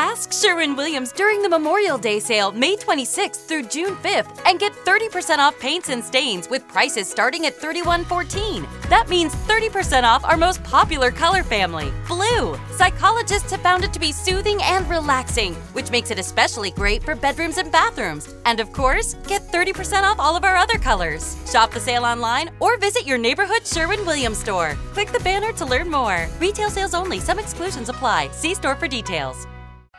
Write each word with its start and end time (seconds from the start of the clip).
Ask 0.00 0.32
Sherwin 0.32 0.76
Williams 0.76 1.10
during 1.10 1.42
the 1.42 1.48
Memorial 1.48 1.98
Day 1.98 2.20
sale, 2.20 2.52
May 2.52 2.76
26th 2.76 3.48
through 3.48 3.64
June 3.64 3.96
5th, 3.96 4.40
and 4.46 4.60
get 4.60 4.72
30% 4.84 5.38
off 5.38 5.58
paints 5.58 5.88
and 5.88 6.04
stains 6.04 6.48
with 6.48 6.68
prices 6.68 7.10
starting 7.10 7.46
at 7.46 7.56
$31.14. 7.56 8.64
That 8.90 9.08
means 9.08 9.34
30% 9.34 10.04
off 10.04 10.24
our 10.24 10.36
most 10.36 10.62
popular 10.62 11.10
color 11.10 11.42
family, 11.42 11.92
blue. 12.06 12.56
Psychologists 12.70 13.50
have 13.50 13.60
found 13.60 13.82
it 13.82 13.92
to 13.92 13.98
be 13.98 14.12
soothing 14.12 14.60
and 14.62 14.88
relaxing, 14.88 15.54
which 15.74 15.90
makes 15.90 16.12
it 16.12 16.18
especially 16.20 16.70
great 16.70 17.02
for 17.02 17.16
bedrooms 17.16 17.58
and 17.58 17.72
bathrooms. 17.72 18.32
And 18.46 18.60
of 18.60 18.72
course, 18.72 19.14
get 19.26 19.42
30% 19.48 20.04
off 20.04 20.20
all 20.20 20.36
of 20.36 20.44
our 20.44 20.54
other 20.54 20.78
colors. 20.78 21.36
Shop 21.50 21.72
the 21.72 21.80
sale 21.80 22.04
online 22.04 22.50
or 22.60 22.78
visit 22.78 23.04
your 23.04 23.18
neighborhood 23.18 23.66
Sherwin 23.66 24.06
Williams 24.06 24.38
store. 24.38 24.76
Click 24.92 25.10
the 25.10 25.24
banner 25.24 25.52
to 25.54 25.66
learn 25.66 25.90
more. 25.90 26.28
Retail 26.38 26.70
sales 26.70 26.94
only, 26.94 27.18
some 27.18 27.40
exclusions 27.40 27.88
apply. 27.88 28.30
See 28.30 28.54
store 28.54 28.76
for 28.76 28.86
details. 28.86 29.48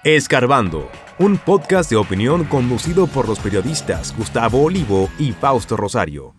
Escarbando, 0.06 0.88
un 1.18 1.38
podcast 1.38 1.90
de 1.90 1.98
opinión 1.98 2.46
conducido 2.46 3.06
por 3.06 3.28
los 3.28 3.38
periodistas 3.38 4.16
Gustavo 4.18 4.64
Olivo 4.64 5.10
y 5.20 5.34
Fausto 5.34 5.76
Rosario. 5.76 6.34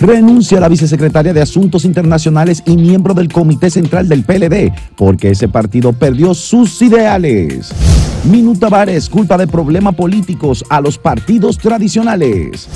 Renuncia 0.00 0.58
a 0.58 0.60
la 0.60 0.68
vicesecretaria 0.68 1.32
de 1.32 1.40
Asuntos 1.40 1.86
Internacionales 1.86 2.62
y 2.66 2.76
miembro 2.76 3.14
del 3.14 3.32
Comité 3.32 3.70
Central 3.70 4.06
del 4.06 4.22
PLD, 4.22 4.70
porque 4.98 5.30
ese 5.30 5.48
partido 5.48 5.94
perdió 5.94 6.34
sus 6.34 6.82
ideales. 6.82 7.72
Minuta 8.30 8.68
Vares 8.68 9.08
culpa 9.08 9.38
de 9.38 9.46
problemas 9.46 9.94
políticos 9.94 10.62
a 10.68 10.82
los 10.82 10.98
partidos 10.98 11.56
tradicionales. 11.56 12.68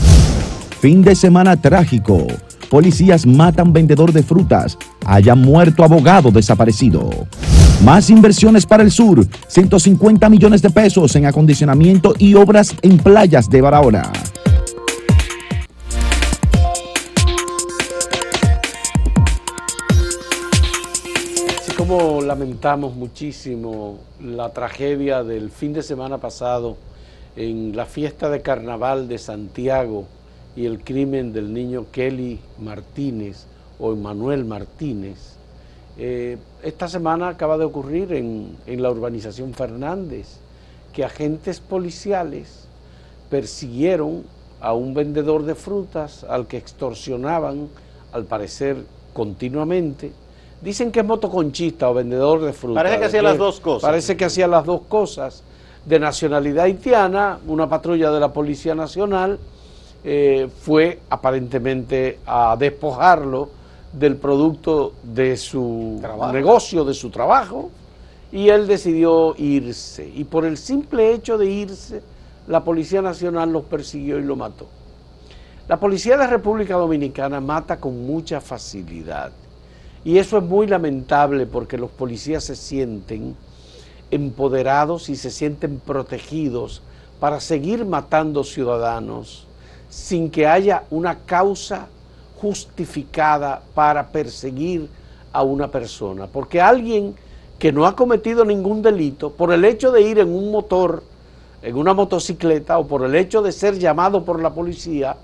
Fin 0.81 1.03
de 1.03 1.15
semana 1.15 1.55
trágico. 1.61 2.27
Policías 2.71 3.27
matan 3.27 3.75
vendedor 3.75 4.11
de 4.11 4.23
frutas. 4.23 4.79
Haya 5.05 5.35
muerto 5.35 5.85
abogado 5.85 6.31
desaparecido. 6.31 7.11
Más 7.85 8.11
inversiones 8.11 8.67
para 8.67 8.83
el 8.83 8.91
sur. 8.91 9.25
150 9.47 10.29
millones 10.29 10.63
de 10.63 10.71
pesos 10.71 11.15
en 11.15 11.27
acondicionamiento 11.27 12.13
y 12.19 12.35
obras 12.35 12.75
en 12.83 12.99
playas 12.99 13.49
de 13.49 13.61
Barahona. 13.61 14.11
Así 21.57 21.73
como 21.77 22.21
lamentamos 22.21 22.97
muchísimo 22.97 24.01
la 24.21 24.53
tragedia 24.53 25.23
del 25.23 25.51
fin 25.51 25.73
de 25.73 25.85
semana 25.85 26.19
pasado 26.19 26.77
en 27.37 27.77
la 27.77 27.87
fiesta 27.87 28.29
de 28.29 28.43
carnaval 28.43 29.07
de 29.07 29.19
Santiago 29.19 30.07
y 30.57 30.67
el 30.67 30.81
crimen 30.83 31.33
del 31.33 31.55
niño 31.55 31.87
Kelly 31.93 32.41
Martínez 32.59 33.47
o 33.79 33.93
Emanuel 33.93 34.45
Martínez, 34.45 35.38
eh, 35.99 36.39
esta 36.63 36.87
semana 36.87 37.29
acaba 37.29 37.59
de 37.59 37.65
ocurrir 37.65 38.13
en, 38.13 38.57
en 38.67 38.83
la 38.83 38.91
urbanización 38.91 39.53
Fernández 39.53 40.39
que 40.93 41.05
agentes 41.05 41.61
policiales 41.61 42.69
persiguieron 43.31 44.23
a 44.61 44.73
un 44.75 44.95
vendedor 44.95 45.45
de 45.45 45.55
frutas 45.55 46.25
al 46.25 46.47
que 46.47 46.57
extorsionaban, 46.57 47.69
al 48.13 48.25
parecer 48.25 48.77
continuamente. 49.13 50.13
Dicen 50.61 50.91
que 50.91 51.01
es 51.01 51.07
motoconchista 51.07 51.89
o 51.91 51.95
vendedor 51.95 52.41
de 52.43 52.53
frutas. 52.53 52.83
Parece 52.83 52.99
que 52.99 53.05
hacía 53.05 53.23
las 53.23 53.39
dos 53.39 53.61
cosas. 53.61 53.83
Parece 53.83 54.17
que 54.17 54.25
hacía 54.25 54.49
las 54.49 54.65
dos 54.65 54.83
cosas. 54.89 55.43
De 55.85 55.99
nacionalidad 55.99 56.65
haitiana, 56.65 57.39
una 57.47 57.69
patrulla 57.69 58.11
de 58.11 58.21
la 58.21 58.33
Policía 58.33 58.75
Nacional 58.75 59.39
eh, 60.05 60.49
fue 60.63 61.01
aparentemente 61.11 62.19
a 62.27 62.57
despojarlo 62.59 63.51
del 63.99 64.17
producto 64.17 64.93
de 65.03 65.37
su 65.37 65.99
Trabajo. 66.01 66.33
negocio, 66.33 66.85
de 66.85 66.95
su 66.95 67.11
trabajo, 67.11 67.71
y 68.31 68.49
él 68.49 68.67
decidió 68.67 69.35
irse. 69.37 70.11
Y 70.15 70.25
por 70.25 70.45
el 70.45 70.57
simple 70.57 71.13
hecho 71.13 71.39
de 71.39 71.51
irse, 71.51 72.03
la 72.47 72.63
Policía 72.65 73.03
Nacional 73.03 73.53
los 73.53 73.65
persiguió 73.65 74.19
y 74.19 74.23
lo 74.23 74.37
mató. 74.37 74.67
La 75.69 75.79
Policía 75.79 76.13
de 76.13 76.19
la 76.19 76.27
República 76.27 76.77
Dominicana 76.77 77.41
mata 77.41 77.79
con 77.79 78.07
mucha 78.07 78.41
facilidad. 78.41 79.33
Y 80.05 80.19
eso 80.19 80.39
es 80.39 80.45
muy 80.45 80.67
lamentable 80.67 81.47
porque 81.47 81.77
los 81.77 81.91
policías 81.91 82.45
se 82.45 82.57
sienten 82.57 83.37
empoderados 84.11 85.09
y 85.09 85.17
se 85.17 85.31
sienten 85.31 85.81
protegidos 85.81 86.83
para 87.21 87.41
seguir 87.41 87.85
matando 87.85 88.45
ciudadanos 88.45 89.47
sin 89.91 90.31
que 90.31 90.47
haya 90.47 90.85
una 90.91 91.19
causa 91.19 91.89
justificada 92.41 93.63
para 93.75 94.09
perseguir 94.09 94.89
a 95.33 95.43
una 95.43 95.69
persona. 95.69 96.27
Porque 96.27 96.61
alguien 96.61 97.15
que 97.59 97.73
no 97.73 97.87
ha 97.87 97.97
cometido 97.97 98.45
ningún 98.45 98.83
delito, 98.83 99.31
por 99.31 99.53
el 99.53 99.65
hecho 99.65 99.91
de 99.91 100.03
ir 100.03 100.19
en 100.19 100.29
un 100.29 100.51
motor, 100.51 101.03
en 101.63 101.77
una 101.77 101.93
motocicleta 101.93 102.79
o 102.79 102.87
por 102.87 103.05
el 103.05 103.15
hecho 103.15 103.43
de 103.43 103.51
ser 103.51 103.79
llamado 103.79 104.25
por 104.25 104.41
la 104.41 104.51
policía, 104.51 105.17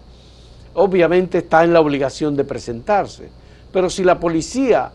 obviamente 0.74 1.38
está 1.38 1.62
en 1.62 1.72
la 1.72 1.80
obligación 1.80 2.36
de 2.36 2.44
presentarse. 2.44 3.28
Pero 3.72 3.88
si 3.88 4.02
la 4.02 4.18
policía 4.18 4.90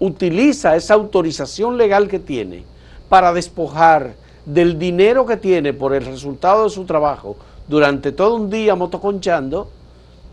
utiliza 0.00 0.74
esa 0.76 0.94
autorización 0.94 1.76
legal 1.76 2.08
que 2.08 2.18
tiene 2.18 2.64
para 3.08 3.32
despojar 3.32 4.14
del 4.44 4.78
dinero 4.78 5.24
que 5.26 5.36
tiene 5.36 5.72
por 5.72 5.94
el 5.94 6.04
resultado 6.04 6.64
de 6.64 6.70
su 6.70 6.84
trabajo 6.84 7.36
durante 7.68 8.12
todo 8.12 8.34
un 8.36 8.50
día 8.50 8.74
motoconchando, 8.74 9.70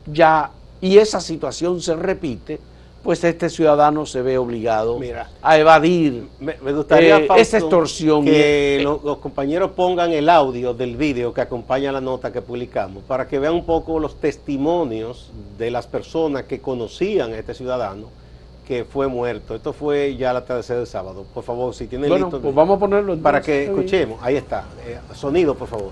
ya, 0.05 0.51
y 0.81 0.97
esa 0.97 1.21
situación 1.21 1.79
se 1.81 1.95
repite, 1.95 2.59
pues 3.03 3.23
este 3.23 3.49
ciudadano 3.49 4.05
se 4.05 4.21
ve 4.21 4.37
obligado 4.37 4.99
Mira, 4.99 5.29
a 5.41 5.57
evadir 5.57 6.27
Me, 6.39 6.55
me 6.63 6.71
gustaría 6.71 7.17
eh, 7.17 7.25
Fausto, 7.25 7.41
esa 7.41 7.57
extorsión. 7.57 8.25
que 8.25 8.77
Eh, 8.77 8.83
lo- 8.83 9.01
los 9.03 9.17
compañeros 9.17 9.71
pongan 9.75 10.11
el 10.11 10.29
audio 10.29 10.73
del 10.75 10.95
vídeo 10.97 11.33
que 11.33 11.41
acompaña 11.41 11.91
la 11.91 11.99
nota 12.01 12.31
que 12.31 12.41
publicamos 12.43 13.03
para 13.03 13.27
que 13.27 13.39
vean 13.39 13.55
un 13.55 13.65
poco 13.65 13.99
los 13.99 14.15
testimonios 14.19 15.31
de 15.57 15.71
las 15.71 15.87
personas 15.87 16.43
que 16.43 16.59
conocían 16.61 17.33
a 17.33 17.37
este 17.39 17.55
ciudadano 17.55 18.07
que 18.67 18.85
fue 18.85 19.07
muerto. 19.07 19.55
Esto 19.55 19.73
fue 19.73 20.15
ya 20.15 20.31
la 20.31 20.45
tercera 20.45 20.77
del 20.77 20.87
sábado. 20.87 21.25
Por 21.33 21.43
favor, 21.43 21.73
si 21.73 21.87
tienen 21.87 22.07
bueno, 22.07 22.27
listo 22.27 22.39
pues 22.39 22.53
vamos 22.53 22.77
a 22.77 22.79
ponerlo 22.79 23.17
para 23.17 23.41
que 23.41 23.65
escuchemos. 23.65 24.19
Ahí 24.21 24.35
está. 24.35 24.65
Eh, 24.85 24.99
sonido, 25.15 25.55
por 25.55 25.67
favor. 25.67 25.91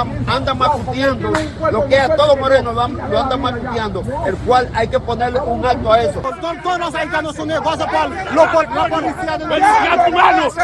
anda 0.00 0.54
macuteando, 0.54 1.32
lo 1.70 1.86
que 1.86 1.98
a 1.98 2.14
todo 2.16 2.36
moreno 2.36 2.72
lo, 2.72 2.88
lo 2.88 3.20
anda 3.20 3.36
macuteando, 3.36 4.02
el 4.26 4.36
cual 4.38 4.70
hay 4.74 4.88
que 4.88 5.00
ponerle 5.00 5.40
un 5.40 5.64
alto 5.64 5.92
a 5.92 6.02
eso. 6.02 6.20
Todos 6.20 6.78
los 6.78 7.36
son 7.36 7.48
negocios 7.48 7.88
por 7.88 8.74
la 8.74 8.88
policía 8.88 9.38
de 9.38 9.46
los 9.46 10.54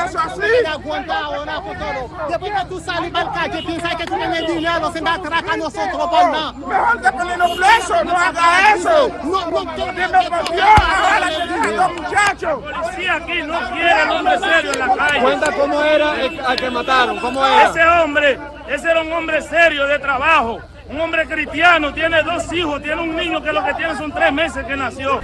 aguanta 0.66 1.18
ahora 1.18 1.60
por 1.60 1.76
todo. 1.76 2.28
Después 2.28 2.52
que 2.52 2.64
tú 2.66 2.80
sales 2.80 3.10
para 3.10 3.24
la 3.24 3.32
calle, 3.32 3.62
piensas 3.62 3.94
que 3.96 4.06
tú 4.06 4.14
tienes 4.16 4.46
dinero, 4.46 4.92
se 4.92 5.00
da 5.00 5.14
atraca 5.14 5.52
a 5.52 5.56
nosotros 5.56 6.08
por 6.10 6.30
nada. 6.30 6.52
Mejor 6.52 7.02
que 7.02 7.12
ponerlo 7.12 7.46
preso, 7.56 8.04
no 8.04 8.16
haga 8.16 8.74
eso. 8.74 9.10
No, 9.22 9.50
no, 9.50 9.64
no. 9.64 9.92
Dime 9.92 10.28
por 10.28 10.52
Dios, 10.52 10.68
ahora 10.78 11.28
que 11.28 11.94
muchachos. 11.94 12.60
policía 12.96 13.06
aquí 13.06 13.42
no 13.42 13.58
quiere 13.70 14.02
el 14.02 14.10
hombre 14.10 14.38
serio 14.38 14.72
en 14.72 14.78
la 14.78 14.96
calle. 14.96 15.20
Cuenta 15.20 15.52
cómo 15.52 15.82
era 15.82 16.20
el, 16.20 16.40
al 16.40 16.56
que 16.56 16.70
mataron, 16.70 17.20
cómo 17.20 17.44
era. 17.44 17.70
Ese 17.70 17.86
hombre, 17.86 18.38
ese 18.74 18.90
era 18.90 19.02
un 19.02 19.12
hombre 19.12 19.42
serio 19.42 19.86
de 19.86 19.98
trabajo, 19.98 20.58
un 20.88 21.00
hombre 21.00 21.26
cristiano, 21.26 21.92
tiene 21.92 22.22
dos 22.22 22.52
hijos, 22.52 22.82
tiene 22.82 23.02
un 23.02 23.14
niño 23.16 23.42
que 23.42 23.52
lo 23.52 23.64
que 23.64 23.74
tiene 23.74 23.96
son 23.96 24.12
tres 24.12 24.32
meses 24.32 24.64
que 24.64 24.76
nació. 24.76 25.20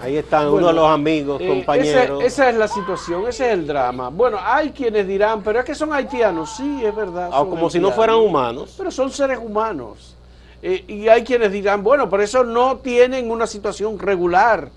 Ahí 0.00 0.16
están 0.16 0.42
Bueno, 0.50 0.56
uno 0.58 0.66
de 0.68 0.72
los 0.74 0.88
amigos, 0.90 1.40
Eh, 1.40 1.48
compañeros. 1.48 2.18
ese- 2.20 2.26
esa 2.26 2.48
es 2.50 2.56
la 2.56 2.68
situación, 2.68 3.26
ese 3.26 3.48
es 3.48 3.52
el 3.54 3.66
drama. 3.66 4.10
Bueno, 4.10 4.38
hay 4.40 4.70
quienes 4.70 5.06
dirán, 5.08 5.42
pero 5.42 5.58
es 5.58 5.64
que 5.64 5.74
son 5.74 5.92
haitianos. 5.92 6.50
Sí, 6.56 6.82
es 6.84 6.94
verdad. 6.94 7.30
Ah, 7.32 7.38
son 7.38 7.50
como 7.50 7.68
si 7.68 7.80
no 7.80 7.90
fueran 7.90 8.16
humanos. 8.16 8.74
Pero 8.78 8.92
son 8.92 9.10
seres 9.10 9.38
humanos. 9.42 10.14
Eh, 10.62 10.84
y 10.86 11.08
hay 11.08 11.24
quienes 11.24 11.50
dirán, 11.50 11.82
bueno, 11.82 12.08
por 12.08 12.20
eso 12.20 12.44
no 12.44 12.76
tienen 12.76 13.28
una 13.30 13.46
situación 13.48 13.98
regular 13.98 14.68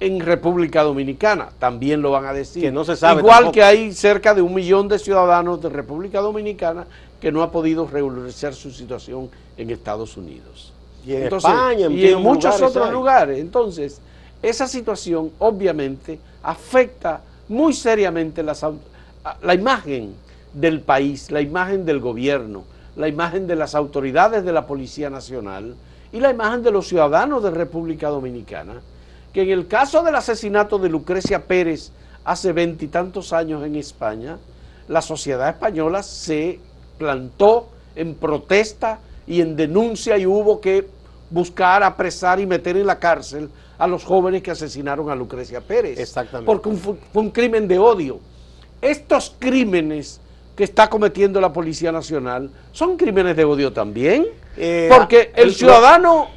en 0.00 0.20
República 0.20 0.82
Dominicana. 0.82 1.50
También 1.58 2.02
lo 2.02 2.10
van 2.10 2.26
a 2.26 2.32
decir. 2.32 2.62
Que 2.62 2.72
no 2.72 2.84
se 2.84 2.96
sabe 2.96 3.20
Igual 3.20 3.36
tampoco. 3.36 3.52
que 3.52 3.62
hay 3.62 3.92
cerca 3.92 4.34
de 4.34 4.42
un 4.42 4.54
millón 4.54 4.88
de 4.88 4.98
ciudadanos 4.98 5.62
de 5.62 5.68
República 5.68 6.20
Dominicana 6.20 6.86
que 7.20 7.32
no 7.32 7.42
ha 7.42 7.50
podido 7.50 7.86
regularizar 7.86 8.54
su 8.54 8.70
situación 8.70 9.30
en 9.56 9.70
Estados 9.70 10.16
Unidos. 10.16 10.72
Y 11.06 11.14
en 11.14 11.34
España, 11.34 11.86
en 11.86 11.92
y 11.92 12.06
en 12.06 12.22
muchos 12.22 12.54
lugares 12.54 12.62
otros 12.62 12.86
hay. 12.86 12.92
lugares. 12.92 13.38
Entonces, 13.38 14.00
esa 14.42 14.66
situación 14.66 15.30
obviamente 15.38 16.18
afecta 16.42 17.22
muy 17.48 17.72
seriamente 17.72 18.42
la 18.42 19.54
imagen 19.54 20.14
del 20.52 20.80
país, 20.80 21.30
la 21.30 21.40
imagen 21.40 21.84
del 21.84 22.00
gobierno, 22.00 22.64
la 22.96 23.08
imagen 23.08 23.46
de 23.46 23.56
las 23.56 23.74
autoridades 23.74 24.44
de 24.44 24.52
la 24.52 24.66
Policía 24.66 25.10
Nacional 25.10 25.74
y 26.12 26.20
la 26.20 26.30
imagen 26.30 26.62
de 26.62 26.70
los 26.70 26.86
ciudadanos 26.86 27.42
de 27.42 27.50
República 27.50 28.08
Dominicana, 28.08 28.80
que 29.34 29.42
en 29.42 29.50
el 29.50 29.66
caso 29.66 30.02
del 30.02 30.14
asesinato 30.14 30.78
de 30.78 30.88
Lucrecia 30.88 31.44
Pérez 31.44 31.90
hace 32.24 32.52
veintitantos 32.52 33.32
años 33.32 33.64
en 33.64 33.74
España, 33.76 34.38
la 34.88 35.02
sociedad 35.02 35.48
española 35.48 36.02
se 36.02 36.60
plantó 36.96 37.68
en 37.96 38.14
protesta 38.14 39.00
y 39.26 39.40
en 39.40 39.56
denuncia 39.56 40.16
y 40.16 40.24
hubo 40.24 40.60
que 40.60 40.86
buscar, 41.30 41.82
apresar 41.82 42.38
y 42.38 42.46
meter 42.46 42.76
en 42.76 42.86
la 42.86 42.98
cárcel 42.98 43.50
a 43.76 43.86
los 43.88 44.04
jóvenes 44.04 44.42
que 44.42 44.52
asesinaron 44.52 45.10
a 45.10 45.16
Lucrecia 45.16 45.60
Pérez. 45.60 45.98
Exactamente. 45.98 46.46
Porque 46.46 46.70
fue 46.70 46.96
un 47.14 47.30
crimen 47.30 47.66
de 47.66 47.78
odio. 47.78 48.20
Estos 48.80 49.34
crímenes 49.38 50.20
que 50.54 50.62
está 50.62 50.88
cometiendo 50.88 51.40
la 51.40 51.52
Policía 51.52 51.90
Nacional 51.90 52.50
son 52.70 52.96
crímenes 52.96 53.36
de 53.36 53.44
odio 53.44 53.72
también. 53.72 54.26
Eh, 54.56 54.88
porque 54.96 55.32
el, 55.34 55.48
el- 55.48 55.54
ciudadano, 55.54 56.28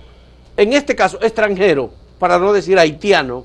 en 0.56 0.74
este 0.74 0.96
caso 0.96 1.20
extranjero, 1.22 1.92
para 2.20 2.40
no 2.40 2.54
decir 2.54 2.78
haitiano, 2.80 3.44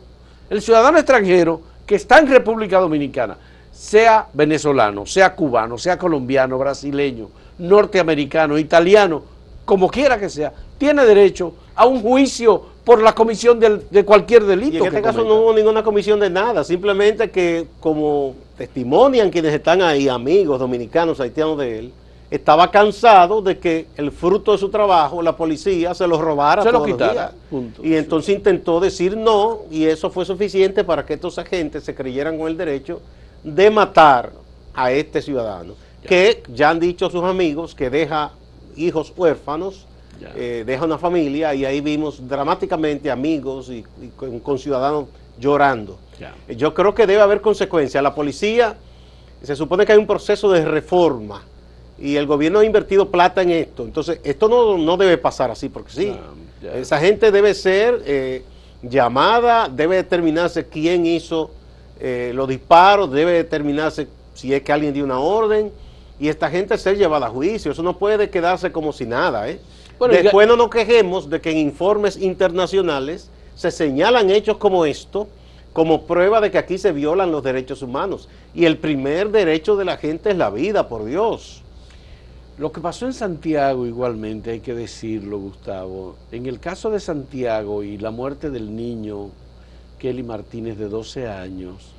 el 0.50 0.62
ciudadano 0.62 0.98
extranjero 0.98 1.60
que 1.86 1.94
está 1.96 2.18
en 2.18 2.28
República 2.28 2.78
Dominicana, 2.78 3.36
sea 3.72 4.26
venezolano, 4.32 5.06
sea 5.06 5.34
cubano, 5.34 5.78
sea 5.78 5.98
colombiano, 5.98 6.58
brasileño, 6.58 7.28
norteamericano, 7.58 8.58
italiano, 8.58 9.22
como 9.64 9.88
quiera 9.88 10.18
que 10.18 10.28
sea, 10.28 10.52
tiene 10.78 11.04
derecho 11.04 11.54
a 11.74 11.86
un 11.86 12.02
juicio 12.02 12.62
por 12.84 13.00
la 13.02 13.14
comisión 13.14 13.58
del- 13.60 13.82
de 13.90 14.04
cualquier 14.04 14.44
delito. 14.44 14.74
Y 14.74 14.78
en 14.78 14.84
este 14.86 14.96
que 14.96 15.02
caso 15.02 15.24
no 15.24 15.34
hubo 15.36 15.54
ninguna 15.54 15.82
comisión 15.82 16.18
de 16.20 16.28
nada, 16.30 16.64
simplemente 16.64 17.30
que 17.30 17.66
como 17.80 18.34
testimonian 18.58 19.30
quienes 19.30 19.54
están 19.54 19.80
ahí, 19.82 20.08
amigos 20.08 20.58
dominicanos, 20.58 21.20
haitianos 21.20 21.58
de 21.58 21.78
él, 21.78 21.92
estaba 22.32 22.70
cansado 22.70 23.42
de 23.42 23.58
que 23.58 23.88
el 23.94 24.10
fruto 24.10 24.52
de 24.52 24.58
su 24.58 24.70
trabajo, 24.70 25.20
la 25.20 25.36
policía, 25.36 25.92
se 25.92 26.06
lo 26.06 26.18
robara. 26.18 26.62
Se 26.62 26.72
lo 26.72 26.78
todos 26.78 26.88
los 26.88 26.96
quitara, 26.96 27.28
días. 27.28 27.32
punto. 27.50 27.84
Y 27.84 27.94
entonces 27.94 28.34
intentó 28.34 28.80
decir 28.80 29.18
no, 29.18 29.60
y 29.70 29.84
eso 29.84 30.08
fue 30.08 30.24
suficiente 30.24 30.82
para 30.82 31.04
que 31.04 31.12
estos 31.12 31.38
agentes 31.38 31.84
se 31.84 31.94
creyeran 31.94 32.38
con 32.38 32.48
el 32.48 32.56
derecho 32.56 33.02
de 33.44 33.68
matar 33.68 34.32
a 34.72 34.90
este 34.92 35.20
ciudadano, 35.20 35.74
que 36.06 36.42
ya 36.48 36.70
han 36.70 36.80
dicho 36.80 37.10
sus 37.10 37.22
amigos 37.22 37.74
que 37.74 37.90
deja 37.90 38.32
hijos 38.76 39.12
huérfanos, 39.14 39.84
eh, 40.34 40.64
deja 40.64 40.86
una 40.86 40.96
familia, 40.96 41.54
y 41.54 41.66
ahí 41.66 41.82
vimos 41.82 42.26
dramáticamente 42.26 43.10
amigos 43.10 43.68
y, 43.68 43.84
y 44.00 44.08
con, 44.16 44.40
con 44.40 44.58
ciudadanos 44.58 45.04
llorando. 45.38 45.98
Ya. 46.18 46.34
Yo 46.54 46.72
creo 46.72 46.94
que 46.94 47.06
debe 47.06 47.20
haber 47.20 47.42
consecuencias. 47.42 48.02
La 48.02 48.14
policía, 48.14 48.74
se 49.42 49.54
supone 49.54 49.84
que 49.84 49.92
hay 49.92 49.98
un 49.98 50.06
proceso 50.06 50.50
de 50.50 50.64
reforma 50.64 51.42
y 52.02 52.16
el 52.16 52.26
gobierno 52.26 52.58
ha 52.58 52.64
invertido 52.64 53.10
plata 53.10 53.42
en 53.42 53.50
esto. 53.50 53.84
Entonces, 53.84 54.18
esto 54.24 54.48
no, 54.48 54.76
no 54.76 54.96
debe 54.96 55.18
pasar 55.18 55.52
así 55.52 55.68
porque 55.68 55.92
sí. 55.92 56.12
Esa 56.74 56.98
gente 56.98 57.30
debe 57.30 57.54
ser 57.54 58.02
eh, 58.04 58.42
llamada, 58.82 59.68
debe 59.68 59.96
determinarse 59.96 60.66
quién 60.66 61.06
hizo 61.06 61.52
eh, 62.00 62.32
los 62.34 62.48
disparos, 62.48 63.12
debe 63.12 63.30
determinarse 63.32 64.08
si 64.34 64.52
es 64.52 64.62
que 64.62 64.72
alguien 64.72 64.92
dio 64.92 65.04
una 65.04 65.20
orden 65.20 65.70
y 66.18 66.28
esta 66.28 66.50
gente 66.50 66.76
ser 66.76 66.98
llevada 66.98 67.26
a 67.26 67.30
juicio. 67.30 67.70
Eso 67.70 67.84
no 67.84 67.96
puede 67.96 68.30
quedarse 68.30 68.72
como 68.72 68.92
si 68.92 69.06
nada. 69.06 69.48
¿eh? 69.48 69.60
Bueno, 69.96 70.14
Después 70.14 70.48
no 70.48 70.56
nos 70.56 70.70
quejemos 70.70 71.30
de 71.30 71.40
que 71.40 71.52
en 71.52 71.58
informes 71.58 72.16
internacionales 72.16 73.30
se 73.54 73.70
señalan 73.70 74.28
hechos 74.28 74.56
como 74.56 74.84
esto 74.86 75.28
como 75.72 76.02
prueba 76.02 76.40
de 76.40 76.50
que 76.50 76.58
aquí 76.58 76.78
se 76.78 76.92
violan 76.92 77.32
los 77.32 77.42
derechos 77.42 77.80
humanos. 77.80 78.28
Y 78.54 78.64
el 78.64 78.76
primer 78.76 79.30
derecho 79.30 79.76
de 79.76 79.84
la 79.84 79.96
gente 79.96 80.30
es 80.30 80.36
la 80.36 80.50
vida, 80.50 80.88
por 80.88 81.04
Dios. 81.04 81.61
Lo 82.58 82.70
que 82.70 82.82
pasó 82.82 83.06
en 83.06 83.14
Santiago 83.14 83.86
igualmente, 83.86 84.50
hay 84.50 84.60
que 84.60 84.74
decirlo, 84.74 85.38
Gustavo. 85.38 86.16
En 86.30 86.44
el 86.44 86.60
caso 86.60 86.90
de 86.90 87.00
Santiago 87.00 87.82
y 87.82 87.96
la 87.96 88.10
muerte 88.10 88.50
del 88.50 88.76
niño 88.76 89.30
Kelly 89.98 90.22
Martínez 90.22 90.76
de 90.76 90.88
12 90.88 91.28
años, 91.28 91.92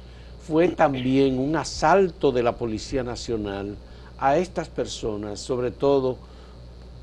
fue 0.48 0.68
también 0.68 1.40
un 1.40 1.56
asalto 1.56 2.32
de 2.32 2.44
la 2.44 2.52
Policía 2.52 3.04
Nacional 3.04 3.78
a 4.20 4.38
estas 4.38 4.70
personas, 4.70 5.40
sobre 5.40 5.72
todo 5.72 6.18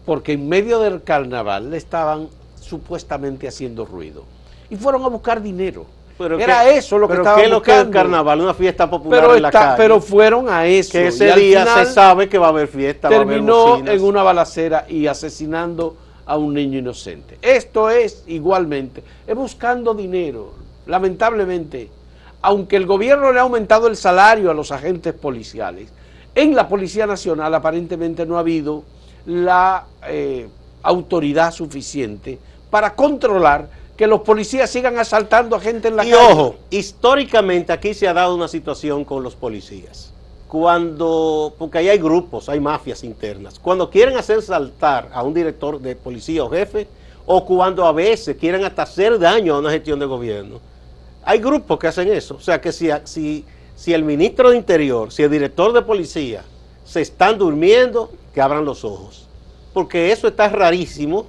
porque 0.06 0.35
en 0.35 0.49
medio 0.49 0.79
del 0.79 1.02
carnaval 1.02 1.70
le 1.70 1.76
estaban 1.76 2.29
supuestamente 2.61 3.49
haciendo 3.49 3.85
ruido. 3.85 4.25
Y 4.70 4.76
fueron 4.76 5.02
a 5.02 5.08
buscar 5.08 5.43
dinero. 5.43 5.87
Pero 6.21 6.39
Era 6.39 6.65
¿qué- 6.65 6.77
eso 6.77 6.99
lo 6.99 7.09
que 7.09 7.13
pero 7.13 7.23
estaban 7.23 7.41
¿qué 7.41 7.45
es 7.47 7.51
lo 7.51 7.63
que 7.63 7.71
es 7.71 7.79
el 7.79 7.89
carnaval? 7.91 8.43
Una 8.43 8.53
fiesta 8.53 8.91
popular 8.91 9.21
Pero, 9.23 9.37
en 9.37 9.41
la 9.43 9.49
está- 9.49 9.59
calle. 9.61 9.75
pero 9.79 10.01
fueron 10.03 10.51
a 10.51 10.67
eso. 10.67 10.93
que 10.93 11.07
ese 11.07 11.33
día 11.33 11.65
se 11.65 11.87
sabe 11.87 12.29
que 12.29 12.37
va 12.37 12.49
a 12.49 12.51
haber 12.51 12.69
fiesta, 12.69 13.09
va 13.09 13.17
a 13.17 13.19
haber 13.21 13.29
terminó 13.37 13.79
en 13.79 14.05
una 14.05 14.23
balacera 14.23 14.85
y 14.87 15.07
asesinando 15.07 15.97
a 16.27 16.37
un 16.37 16.53
niño 16.53 16.79
inocente. 16.79 17.39
Esto 17.41 17.89
es 17.89 18.25
igualmente, 18.27 19.03
es 19.27 19.35
buscando 19.35 19.95
dinero. 19.95 20.53
Lamentablemente, 20.87 21.89
aunque 22.43 22.77
el 22.77 22.85
gobierno 22.85 23.33
le 23.33 23.39
ha 23.39 23.43
aumentado 23.43 23.87
el 23.87 23.97
salario 23.97 24.51
a 24.51 24.55
los 24.55 24.73
agentes 24.73 25.15
policiales, 25.15 25.89
en 26.35 26.55
la 26.55 26.69
Policía 26.69 27.07
Nacional 27.07 27.55
aparentemente 27.55 28.27
no 28.27 28.37
ha 28.37 28.41
habido 28.41 28.85
la 29.25 29.87
eh, 30.07 30.49
autoridad 30.83 31.51
suficiente 31.51 32.39
para 32.71 32.95
controlar 32.95 33.80
que 34.00 34.06
los 34.06 34.23
policías 34.23 34.70
sigan 34.70 34.99
asaltando 34.99 35.55
a 35.55 35.61
gente 35.61 35.88
en 35.88 35.97
la 35.97 36.06
y 36.06 36.11
calle. 36.11 36.32
ojo, 36.32 36.56
históricamente 36.70 37.70
aquí 37.70 37.93
se 37.93 38.08
ha 38.08 38.14
dado 38.14 38.35
una 38.35 38.49
situación 38.49 39.05
con 39.05 39.23
los 39.23 39.35
policías. 39.35 40.11
Cuando, 40.49 41.52
porque 41.58 41.76
ahí 41.76 41.91
hay 41.91 41.99
grupos, 41.99 42.49
hay 42.49 42.61
mafias 42.61 43.05
internas. 43.05 43.58
Cuando 43.58 43.91
quieren 43.91 44.17
hacer 44.17 44.41
saltar 44.41 45.11
a 45.12 45.23
un 45.23 45.35
director 45.35 45.79
de 45.79 45.97
policía 45.97 46.43
o 46.43 46.49
jefe, 46.49 46.88
o 47.26 47.44
cuando 47.44 47.85
a 47.85 47.93
veces 47.93 48.38
quieren 48.38 48.64
hasta 48.64 48.85
hacer 48.85 49.19
daño 49.19 49.56
a 49.56 49.58
una 49.58 49.70
gestión 49.70 49.99
de 49.99 50.06
gobierno, 50.06 50.61
hay 51.23 51.38
grupos 51.38 51.79
que 51.79 51.88
hacen 51.88 52.11
eso. 52.11 52.37
O 52.37 52.41
sea 52.41 52.58
que 52.58 52.73
si, 52.73 52.88
si, 53.05 53.44
si 53.76 53.93
el 53.93 54.02
ministro 54.02 54.49
de 54.49 54.56
Interior, 54.56 55.12
si 55.12 55.25
el 55.25 55.31
director 55.31 55.75
de 55.75 55.82
policía 55.82 56.43
se 56.87 57.02
están 57.02 57.37
durmiendo, 57.37 58.11
que 58.32 58.41
abran 58.41 58.64
los 58.64 58.82
ojos. 58.82 59.29
Porque 59.75 60.11
eso 60.11 60.26
está 60.26 60.49
rarísimo, 60.49 61.26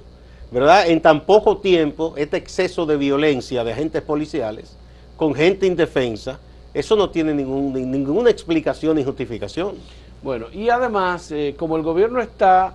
¿verdad? 0.52 0.88
En 0.88 1.00
tan 1.00 1.24
poco 1.24 1.56
tiempo, 1.58 2.14
este 2.16 2.36
exceso 2.36 2.84
de 2.86 2.96
violencia 2.96 3.64
de 3.64 3.72
agentes 3.72 4.02
policiales 4.02 4.76
con 5.16 5.34
gente 5.34 5.66
indefensa, 5.66 6.38
eso 6.74 6.96
no 6.96 7.10
tiene 7.10 7.34
ningún, 7.34 7.72
ni- 7.72 7.84
ninguna 7.84 8.30
explicación 8.30 8.96
ni 8.96 9.04
justificación. 9.04 9.74
Bueno, 10.22 10.46
y 10.52 10.68
además, 10.68 11.30
eh, 11.32 11.54
como 11.58 11.76
el 11.76 11.82
gobierno 11.82 12.20
está 12.20 12.74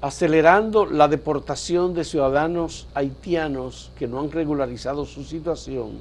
acelerando 0.00 0.84
la 0.86 1.08
deportación 1.08 1.94
de 1.94 2.04
ciudadanos 2.04 2.86
haitianos 2.94 3.90
que 3.98 4.06
no 4.06 4.20
han 4.20 4.30
regularizado 4.30 5.06
su 5.06 5.24
situación 5.24 5.92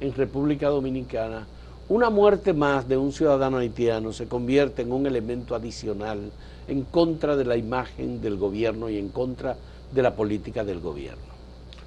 en 0.00 0.14
República 0.14 0.68
Dominicana, 0.68 1.46
una 1.88 2.10
muerte 2.10 2.52
más 2.52 2.88
de 2.88 2.96
un 2.96 3.12
ciudadano 3.12 3.58
haitiano 3.58 4.12
se 4.12 4.26
convierte 4.26 4.82
en 4.82 4.92
un 4.92 5.06
elemento 5.06 5.54
adicional 5.54 6.18
en 6.66 6.82
contra 6.82 7.36
de 7.36 7.44
la 7.44 7.56
imagen 7.56 8.20
del 8.20 8.36
gobierno 8.36 8.90
y 8.90 8.98
en 8.98 9.08
contra 9.10 9.52
de 9.54 9.60
la 10.02 10.14
política 10.14 10.64
del 10.64 10.80
gobierno. 10.80 11.24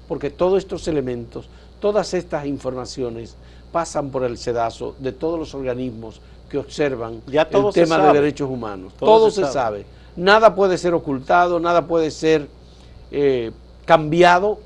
Porque 0.08 0.30
todos 0.30 0.58
estos 0.58 0.88
elementos, 0.88 1.48
todas 1.80 2.14
estas 2.14 2.46
informaciones 2.46 3.36
pasan 3.72 4.10
por 4.10 4.24
el 4.24 4.38
sedazo 4.38 4.96
de 4.98 5.12
todos 5.12 5.38
los 5.38 5.54
organismos 5.54 6.20
que 6.48 6.58
observan 6.58 7.22
Ya 7.26 7.42
el 7.42 7.72
tema 7.72 7.98
de 7.98 8.12
derechos 8.12 8.50
humanos. 8.50 8.92
Todo 8.98 9.18
Todo, 9.18 9.30
se 9.30 9.36
se, 9.46 9.52
sabe. 9.52 9.52
sabe. 9.52 9.86
Nada 10.16 10.54
puede 10.54 10.76
ser 10.76 10.92
ocultado, 10.94 11.60
nada 11.60 11.86
puede 11.86 12.10
ser 12.10 12.48
eh, 13.12 13.52
cambiado, 13.84 14.58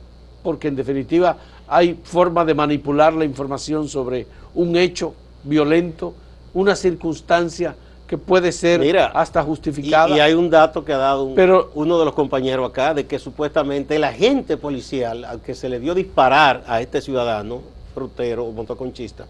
porque 0.43 0.69
en 0.69 0.77
definitiva 0.77 1.37
hay 1.69 2.01
forma 2.03 2.45
de 2.45 2.55
manipular 2.55 3.13
la 3.13 3.25
información 3.25 3.89
sobre 3.89 4.27
un 4.55 4.77
hecho 4.77 5.15
violento, 5.45 6.15
una 6.55 6.75
circunstancia 6.75 7.77
que 8.15 8.19
puede 8.19 8.53
ser 8.53 8.79
Mira, 8.79 9.07
hasta 9.07 9.43
Y, 9.43 9.45
justificada. 9.45 10.17
y 10.17 10.21
hay 10.21 10.35
un 10.35 10.49
dato 10.49 10.85
que 10.85 10.93
ha 10.93 10.99
dado 10.99 11.25
un- 11.25 11.35
Pero- 11.35 11.73
uno 11.75 11.99
de 11.99 12.05
los 12.05 12.15
compañeros 12.15 12.71
acá, 12.71 12.95
de 12.95 13.07
que 13.07 13.19
supuestamente 13.19 13.97
el 13.97 14.05
agente 14.05 14.57
policial 14.57 15.25
al 15.25 15.41
que 15.41 15.55
se 15.57 15.69
le 15.69 15.81
dio 15.81 15.95
disparar 15.95 16.63
a 16.69 16.81
este 16.81 17.01
ciudadano, 17.01 17.63
frutero 17.93 18.45
o 18.45 18.53
motoconchista, 18.53 19.27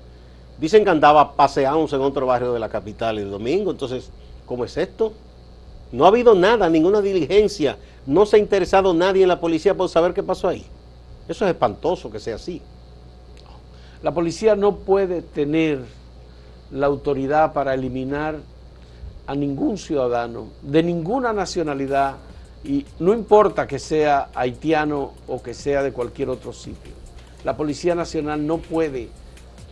dicen 0.60 0.84
que 0.84 0.90
andaba 0.90 1.32
paseándose 1.32 1.96
en 1.96 2.02
otro 2.02 2.26
barrio 2.26 2.52
de 2.52 2.58
la 2.60 2.68
capital 2.68 3.18
el 3.18 3.30
domingo. 3.30 3.70
Entonces, 3.70 4.10
¿cómo 4.44 4.66
es 4.66 4.76
esto? 4.76 5.14
No 5.90 6.04
ha 6.04 6.08
habido 6.08 6.34
nada, 6.34 6.68
ninguna 6.68 7.00
diligencia. 7.00 7.78
No 8.04 8.26
se 8.26 8.36
ha 8.36 8.38
interesado 8.38 8.92
nadie 8.92 9.22
en 9.22 9.28
la 9.28 9.40
policía 9.40 9.74
por 9.74 9.88
saber 9.88 10.12
qué 10.12 10.22
pasó 10.22 10.48
ahí. 10.48 10.66
Eso 11.26 11.46
es 11.46 11.52
espantoso 11.52 12.10
que 12.10 12.20
sea 12.20 12.34
así. 12.34 12.60
La 14.02 14.12
policía 14.12 14.54
no 14.56 14.76
puede 14.76 15.22
tener 15.22 15.80
la 16.70 16.86
autoridad 16.86 17.54
para 17.54 17.72
eliminar 17.72 18.36
a 19.26 19.34
ningún 19.34 19.78
ciudadano 19.78 20.48
de 20.62 20.82
ninguna 20.82 21.32
nacionalidad 21.32 22.16
y 22.64 22.84
no 22.98 23.12
importa 23.12 23.66
que 23.66 23.78
sea 23.78 24.28
haitiano 24.34 25.12
o 25.26 25.42
que 25.42 25.54
sea 25.54 25.82
de 25.82 25.92
cualquier 25.92 26.30
otro 26.30 26.52
sitio. 26.52 26.92
La 27.44 27.56
Policía 27.56 27.94
Nacional 27.94 28.46
no 28.46 28.58
puede 28.58 29.08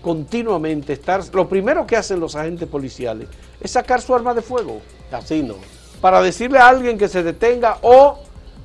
continuamente 0.03 0.93
estar... 0.93 1.23
Lo 1.33 1.49
primero 1.49 1.87
que 1.87 1.97
hacen 1.97 2.21
los 2.21 2.37
agentes 2.37 2.69
policiales 2.69 3.29
es 3.61 3.71
sacar 3.71 4.03
su 4.03 4.15
arma 4.15 4.35
de 4.35 4.43
fuego. 4.43 4.81
Así 5.11 5.43
no. 5.43 5.55
para 6.01 6.21
decirle 6.21 6.59
a 6.59 6.69
alguien 6.69 6.99
que 6.99 7.09
se 7.09 7.23
detenga 7.23 7.79
o 7.83 8.19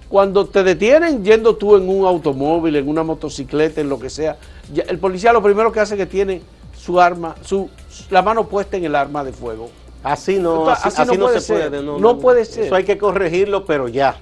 cuando 0.10 0.48
te 0.48 0.64
detienen 0.64 1.24
yendo 1.24 1.56
tú 1.56 1.76
en 1.76 1.88
un 1.88 2.06
automóvil, 2.06 2.76
en 2.78 2.88
una 2.88 3.04
motocicleta, 3.04 3.82
en 3.82 3.90
lo 3.90 4.00
que 4.00 4.10
sea, 4.10 4.38
el 4.74 5.00
policía 5.00 5.34
lo 5.34 5.44
primero 5.44 5.72
que 5.72 5.80
hace 5.80 5.96
es 5.96 6.00
que 6.00 6.06
tiene 6.06 6.42
su 6.76 7.00
arma, 7.00 7.36
su, 7.42 7.70
la 8.10 8.22
mano 8.22 8.48
puesta 8.48 8.78
en 8.78 8.86
el 8.86 8.96
arma 8.96 9.24
de 9.24 9.34
fuego. 9.34 9.70
Así 10.04 10.38
no, 10.38 10.72
Esto- 10.72 10.88
así, 10.88 10.88
así 10.88 10.98
no 10.98 11.04
así 11.04 11.18
no 11.18 11.26
puede 11.26 11.40
se 11.42 11.46
ser. 11.48 11.70
puede. 11.70 11.84
No 11.84 12.20
puede 12.20 12.46
ser. 12.46 12.64
Eso 12.66 12.76
hay 12.76 12.84
que 12.84 12.98
corregirlo, 12.98 13.66
pero 13.66 13.88
ya. 13.88 14.18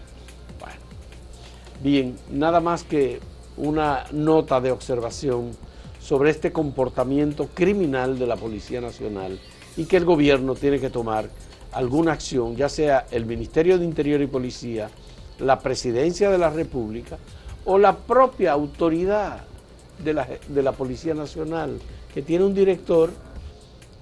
Bien, 1.82 2.17
nada 2.32 2.60
más 2.62 2.84
que 2.84 3.20
una 3.58 4.05
nota 4.12 4.60
de 4.62 4.72
observación 4.72 5.51
sobre 6.00 6.32
este 6.32 6.51
comportamiento 6.51 7.48
criminal 7.53 8.17
de 8.17 8.25
la 8.27 8.36
Policía 8.38 8.82
Nacional 8.82 9.39
y 9.77 9.86
que 9.86 9.98
el 9.98 10.05
gobierno 10.05 10.55
tiene 10.55 10.79
que 10.79 10.89
tomar 10.89 11.29
alguna 11.74 12.13
acción, 12.13 12.55
ya 12.55 12.70
sea 12.70 13.05
el 13.12 13.25
Ministerio 13.25 13.77
de 13.77 13.86
Interior 13.86 14.22
y 14.22 14.27
Policía, 14.27 14.89
la 15.39 15.60
Presidencia 15.60 16.29
de 16.32 16.38
la 16.38 16.50
República 16.50 17.17
o 17.65 17.77
la 17.77 17.96
propia 17.96 18.53
autoridad 18.53 19.41
de 20.03 20.13
la, 20.13 20.27
de 20.48 20.63
la 20.63 20.72
Policía 20.72 21.13
Nacional, 21.13 21.77
que 22.13 22.22
tiene 22.22 22.46
un 22.46 22.53
director 22.53 23.12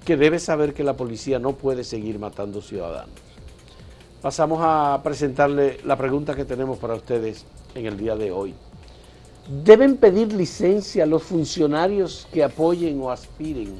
que 0.04 0.16
debe 0.16 0.38
saber 0.38 0.74
que 0.74 0.84
la 0.84 0.94
policía 0.94 1.38
no 1.38 1.52
puede 1.52 1.84
seguir 1.84 2.18
matando 2.18 2.60
ciudadanos. 2.60 3.14
Pasamos 4.20 4.60
a 4.62 5.00
presentarle 5.02 5.78
la 5.84 5.96
pregunta 5.96 6.34
que 6.34 6.44
tenemos 6.44 6.78
para 6.78 6.94
ustedes 6.94 7.44
en 7.74 7.86
el 7.86 7.96
día 7.96 8.16
de 8.16 8.30
hoy. 8.30 8.54
¿Deben 9.64 9.96
pedir 9.96 10.32
licencia 10.32 11.04
los 11.04 11.22
funcionarios 11.22 12.26
que 12.32 12.42
apoyen 12.42 13.00
o 13.02 13.10
aspiren 13.10 13.74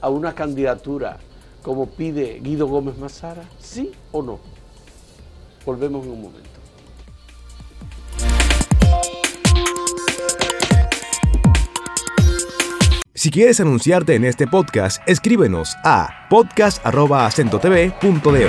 a 0.00 0.08
una 0.08 0.34
candidatura 0.34 1.18
como 1.62 1.86
pide 1.86 2.40
Guido 2.40 2.68
Gómez 2.68 2.96
Mazara? 2.98 3.42
¿Sí 3.58 3.90
o 4.12 4.22
no? 4.22 4.38
Volvemos 5.66 6.04
en 6.06 6.12
un 6.12 6.22
momento. 6.22 6.59
Si 13.20 13.30
quieres 13.30 13.60
anunciarte 13.60 14.14
en 14.14 14.24
este 14.24 14.46
podcast, 14.46 15.06
escríbenos 15.06 15.76
a 15.84 16.26
podcast.acentotv.de. 16.30 18.48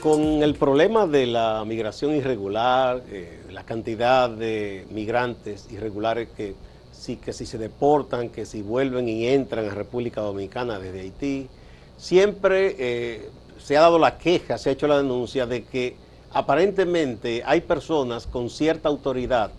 Con 0.00 0.42
el 0.42 0.54
problema 0.54 1.06
de 1.06 1.26
la 1.26 1.62
migración 1.66 2.14
irregular, 2.14 3.02
eh, 3.10 3.42
la 3.50 3.64
cantidad 3.64 4.30
de 4.30 4.86
migrantes 4.90 5.68
irregulares 5.70 6.28
que 6.34 6.54
sí 6.90 7.16
que 7.16 7.34
si 7.34 7.44
se 7.44 7.58
deportan, 7.58 8.30
que 8.30 8.46
si 8.46 8.62
vuelven 8.62 9.10
y 9.10 9.26
entran 9.26 9.68
a 9.68 9.74
República 9.74 10.22
Dominicana 10.22 10.78
desde 10.78 11.02
Haití, 11.02 11.50
siempre 11.98 12.74
eh, 12.78 13.28
se 13.58 13.76
ha 13.76 13.82
dado 13.82 13.98
la 13.98 14.16
queja, 14.16 14.56
se 14.56 14.70
ha 14.70 14.72
hecho 14.72 14.88
la 14.88 14.96
denuncia 14.96 15.44
de 15.44 15.64
que 15.64 16.02
aparentemente 16.34 17.42
hay 17.46 17.60
personas 17.60 18.26
con 18.26 18.50
cierta 18.50 18.88
autoridad 18.88 19.52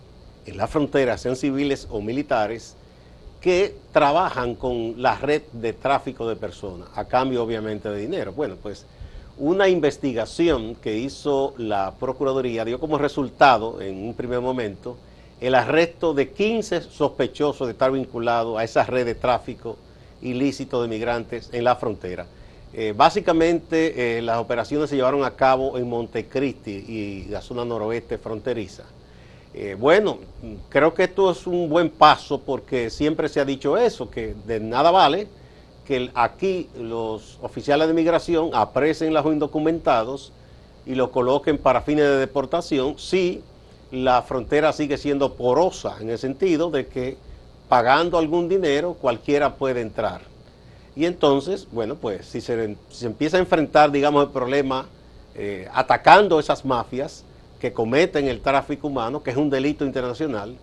en 0.44 0.56
la 0.56 0.68
frontera, 0.68 1.18
sean 1.18 1.34
civiles 1.34 1.88
o 1.90 2.00
militares, 2.00 2.76
que 3.40 3.74
trabajan 3.92 4.54
con 4.54 5.00
la 5.00 5.16
red 5.16 5.42
de 5.52 5.72
tráfico 5.72 6.28
de 6.28 6.36
personas, 6.36 6.88
a 6.94 7.06
cambio 7.06 7.42
obviamente 7.42 7.88
de 7.88 8.00
dinero. 8.00 8.32
Bueno, 8.32 8.56
pues 8.62 8.86
una 9.38 9.68
investigación 9.68 10.74
que 10.76 10.98
hizo 10.98 11.54
la 11.56 11.94
Procuraduría 11.98 12.64
dio 12.64 12.78
como 12.78 12.98
resultado, 12.98 13.80
en 13.80 13.96
un 13.96 14.14
primer 14.14 14.40
momento, 14.40 14.96
el 15.40 15.54
arresto 15.54 16.14
de 16.14 16.30
15 16.30 16.82
sospechosos 16.82 17.66
de 17.66 17.72
estar 17.72 17.90
vinculados 17.90 18.58
a 18.58 18.64
esa 18.64 18.84
red 18.84 19.04
de 19.04 19.14
tráfico 19.14 19.76
ilícito 20.22 20.80
de 20.82 20.88
migrantes 20.88 21.50
en 21.52 21.64
la 21.64 21.76
frontera. 21.76 22.26
Eh, 22.78 22.92
básicamente 22.94 24.18
eh, 24.18 24.20
las 24.20 24.36
operaciones 24.36 24.90
se 24.90 24.96
llevaron 24.96 25.24
a 25.24 25.30
cabo 25.30 25.78
en 25.78 25.88
Montecristi 25.88 26.70
y 26.70 27.24
la 27.30 27.40
zona 27.40 27.64
noroeste 27.64 28.18
fronteriza. 28.18 28.82
Eh, 29.54 29.74
bueno, 29.80 30.18
creo 30.68 30.92
que 30.92 31.04
esto 31.04 31.30
es 31.30 31.46
un 31.46 31.70
buen 31.70 31.88
paso 31.88 32.38
porque 32.42 32.90
siempre 32.90 33.30
se 33.30 33.40
ha 33.40 33.46
dicho 33.46 33.78
eso, 33.78 34.10
que 34.10 34.34
de 34.46 34.60
nada 34.60 34.90
vale 34.90 35.26
que 35.86 36.10
aquí 36.14 36.68
los 36.78 37.38
oficiales 37.40 37.88
de 37.88 37.94
migración 37.94 38.50
apresen 38.52 39.14
los 39.14 39.24
indocumentados 39.24 40.34
y 40.84 40.96
los 40.96 41.08
coloquen 41.08 41.56
para 41.56 41.80
fines 41.80 42.04
de 42.04 42.18
deportación 42.18 42.98
si 42.98 43.40
la 43.90 44.20
frontera 44.20 44.74
sigue 44.74 44.98
siendo 44.98 45.32
porosa 45.32 45.96
en 45.98 46.10
el 46.10 46.18
sentido 46.18 46.70
de 46.70 46.88
que 46.88 47.16
pagando 47.70 48.18
algún 48.18 48.50
dinero 48.50 48.98
cualquiera 49.00 49.54
puede 49.54 49.80
entrar. 49.80 50.35
Y 50.96 51.04
entonces, 51.04 51.68
bueno, 51.70 51.96
pues 51.96 52.24
si 52.26 52.40
se, 52.40 52.76
si 52.88 53.04
empieza 53.04 53.36
a 53.36 53.40
enfrentar, 53.40 53.92
digamos, 53.92 54.24
el 54.24 54.30
problema 54.30 54.86
eh, 55.34 55.68
atacando 55.72 56.40
esas 56.40 56.64
mafias 56.64 57.22
que 57.60 57.72
cometen 57.72 58.26
el 58.26 58.40
tráfico 58.40 58.88
humano, 58.88 59.22
que 59.22 59.30
es 59.30 59.36
un 59.36 59.50
delito 59.50 59.84
internacional, 59.84 60.56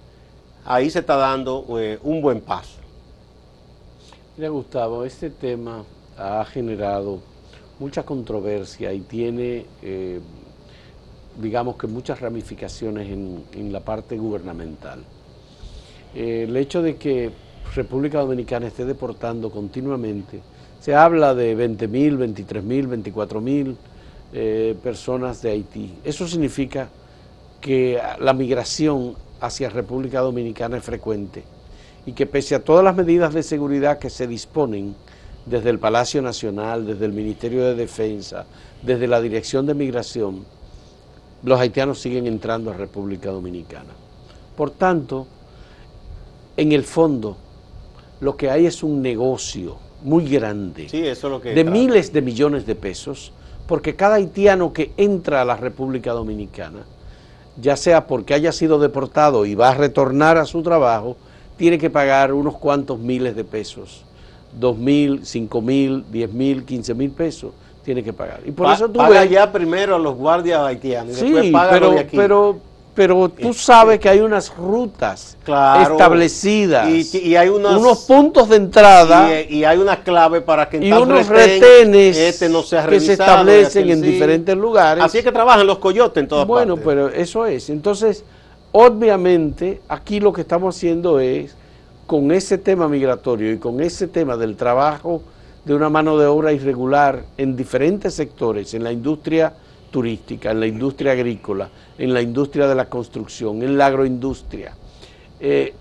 ahí 0.66 0.90
se 0.90 1.00
está 1.00 1.18
dando 1.18 1.66
eh, 1.80 2.00
un 2.02 2.20
buen 2.22 2.42
paso. 2.42 2.80
Mira, 4.36 4.50
Gustavo, 4.50 5.06
este 5.06 5.30
tema 5.30 5.84
ha 6.18 6.44
generado 6.46 7.20
mucha 7.78 8.04
controversia 8.04 8.92
y 8.92 9.02
tiene, 9.02 9.68
eh, 9.84 10.20
digamos 11.40 11.76
que 11.76 11.86
muchas 11.86 12.20
ramificaciones 12.22 13.08
en, 13.08 13.44
en 13.54 13.72
la 13.72 13.82
parte 13.82 14.18
gubernamental. 14.18 15.04
Eh, 16.16 16.46
el 16.48 16.58
hecho 16.58 16.82
de 16.82 16.96
que 16.96 17.32
República 17.76 18.20
Dominicana 18.20 18.68
esté 18.68 18.86
deportando 18.86 19.50
continuamente, 19.50 20.42
se 20.80 20.94
habla 20.94 21.34
de 21.34 21.56
20 21.56 21.88
mil, 21.88 22.18
23 22.18 22.64
mil, 22.64 22.88
24 22.88 23.42
mil 23.42 23.78
eh, 24.34 24.76
personas 24.84 25.42
de 25.42 25.52
Haití. 25.52 25.94
Eso 26.04 26.28
significa 26.28 26.90
que 27.62 28.00
la 28.20 28.34
migración 28.34 29.16
hacia 29.40 29.70
República 29.70 30.20
Dominicana 30.20 30.78
es 30.78 30.84
frecuente 30.84 31.44
y 32.06 32.14
que 32.14 32.26
pese 32.26 32.56
a 32.56 32.64
todas 32.64 32.84
las 32.84 32.96
medidas 32.96 33.34
de 33.34 33.44
seguridad 33.44 34.00
que 34.00 34.10
se 34.10 34.28
disponen 34.28 34.96
desde 35.46 35.70
el 35.70 35.80
Palacio 35.80 36.22
Nacional, 36.22 36.86
desde 36.86 37.06
el 37.06 37.14
Ministerio 37.14 37.64
de 37.64 37.76
Defensa, 37.76 38.46
desde 38.82 39.08
la 39.08 39.22
Dirección 39.22 39.66
de 39.66 39.74
Migración, 39.74 40.46
los 41.44 41.60
haitianos 41.60 42.00
siguen 42.00 42.28
entrando 42.28 42.72
a 42.72 42.74
República 42.74 43.30
Dominicana. 43.30 43.92
Por 44.56 44.72
tanto, 44.72 45.28
en 46.56 46.72
el 46.72 46.84
fondo, 46.84 47.38
lo 48.24 48.38
que 48.38 48.50
hay 48.50 48.66
es 48.66 48.84
un 48.84 49.02
negocio 49.02 49.76
muy 50.04 50.28
grande 50.28 50.88
Sí, 50.90 51.06
eso 51.06 51.28
es 51.28 51.32
lo 51.32 51.42
que... 51.42 51.54
de 51.54 51.64
miles 51.64 52.14
de 52.14 52.22
millones 52.22 52.66
de 52.66 52.76
pesos, 52.76 53.34
porque 53.68 53.96
cada 53.96 54.16
haitiano 54.16 54.72
que 54.74 54.92
entra 54.98 55.42
a 55.42 55.46
la 55.46 55.56
República 55.58 56.14
Dominicana, 56.14 56.86
ya 57.62 57.76
sea 57.76 58.08
porque 58.08 58.34
haya 58.34 58.52
sido 58.52 58.80
deportado 58.80 59.46
y 59.46 59.56
va 59.56 59.70
a 59.70 59.76
retornar 59.76 60.38
a 60.38 60.46
su 60.46 60.62
trabajo, 60.64 61.18
tiene 61.58 61.78
que 61.78 61.90
pagar 61.90 62.34
unos 62.34 62.56
cuantos 62.58 62.98
miles 63.00 63.36
de 63.36 63.44
pesos, 63.44 64.06
dos 64.60 64.78
mil, 64.78 65.26
cinco 65.26 65.62
mil, 65.62 66.04
diez 66.12 66.32
mil, 66.32 66.64
quince 66.64 66.94
mil 66.94 67.12
pesos, 67.12 67.52
tiene 67.84 68.04
que 68.04 68.14
pagar. 68.14 68.40
Y 68.46 68.52
por 68.52 68.68
Pa- 68.68 68.74
eso 68.74 68.88
tú 68.88 68.98
paga 68.98 69.22
ves, 69.22 69.30
ya 69.30 69.52
primero 69.52 69.96
a 69.96 70.00
los 70.00 70.16
guardias 70.16 70.62
haitianos 70.62 71.18
y 71.18 71.22
después 71.22 71.46
sí, 71.46 71.52
paga 71.52 71.72
pero, 71.72 71.86
los 71.88 71.96
de 71.96 72.00
aquí. 72.02 72.18
pero, 72.18 72.58
pero 72.96 73.28
tú 73.30 73.54
sabes 73.54 74.00
que 74.00 74.08
hay 74.08 74.20
unas 74.20 74.56
rutas 74.56 75.36
Claro. 75.44 75.94
establecidas, 75.94 76.88
Y- 76.90 77.18
y 77.30 77.36
hay 77.36 77.50
unas- 77.50 77.78
unos 77.78 78.02
puntos 78.02 78.50
de 78.50 78.58
entrada 78.58 79.42
y, 79.42 79.58
y 79.58 79.64
hay 79.66 79.78
una 79.80 80.04
clave 80.04 80.42
para 80.42 80.70
que 80.70 80.78
en 80.78 80.84
y 80.84 80.90
tal 80.92 81.02
unos 81.04 81.28
retén 81.28 81.60
retenes 81.62 82.18
este 82.18 82.50
no 82.50 82.62
sea 82.62 82.86
que 82.86 83.00
se 83.00 83.14
establecen 83.14 83.90
en 83.90 84.02
sí. 84.02 84.06
diferentes 84.12 84.56
lugares. 84.56 85.04
Así 85.04 85.18
es 85.18 85.24
que 85.24 85.32
trabajan 85.32 85.66
los 85.66 85.80
coyotes 85.80 86.22
en 86.22 86.28
todas 86.28 86.46
bueno, 86.46 86.76
partes. 86.76 86.86
pero 86.88 87.10
eso 87.10 87.46
es. 87.48 87.70
Entonces, 87.72 88.24
obviamente, 88.72 89.82
aquí 89.90 90.20
lo 90.20 90.32
que 90.34 90.42
estamos 90.42 90.76
haciendo 90.76 91.20
es, 91.20 91.56
con 92.06 92.32
ese 92.32 92.58
tema 92.58 92.88
migratorio 92.88 93.52
y 93.54 93.58
con 93.58 93.80
ese 93.82 94.08
tema 94.08 94.36
del 94.38 94.56
trabajo 94.56 95.24
de 95.66 95.74
una 95.74 95.90
mano 95.90 96.18
de 96.18 96.26
obra 96.28 96.52
irregular 96.52 97.24
en 97.38 97.56
diferentes 97.56 98.14
sectores, 98.14 98.74
en 98.74 98.84
la 98.84 98.92
industria 98.92 99.54
turística, 100.04 100.50
en 100.52 100.60
la 100.60 100.66
industria 100.66 101.12
agrícola, 101.12 101.70
en 102.00 102.14
la 102.14 102.22
industria 102.22 102.68
de 102.68 102.74
la 102.76 102.86
construcción, 102.90 103.62
en 103.62 103.78
la 103.78 103.86
agroindustria. 103.86 104.74
eh, 105.40 105.74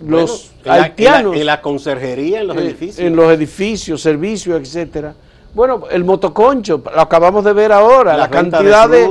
Bueno, 0.00 0.18
los 0.18 0.52
en 0.64 0.68
la- 0.68 0.74
haitianos 0.84 1.36
en 1.36 1.46
la 1.46 1.60
conserjería, 1.60 2.40
en 2.42 2.46
los 2.46 2.56
eh, 2.56 2.60
edificios. 2.60 2.98
En 3.00 3.16
los 3.16 3.32
edificios, 3.32 4.00
servicios, 4.00 4.60
etcétera. 4.60 5.12
Bueno, 5.54 5.82
el 5.90 6.04
motoconcho, 6.04 6.80
lo 6.94 7.00
acabamos 7.00 7.42
de 7.44 7.52
ver 7.52 7.72
ahora, 7.72 8.16
La 8.16 8.30
cantidad 8.30 8.88
de 8.88 9.08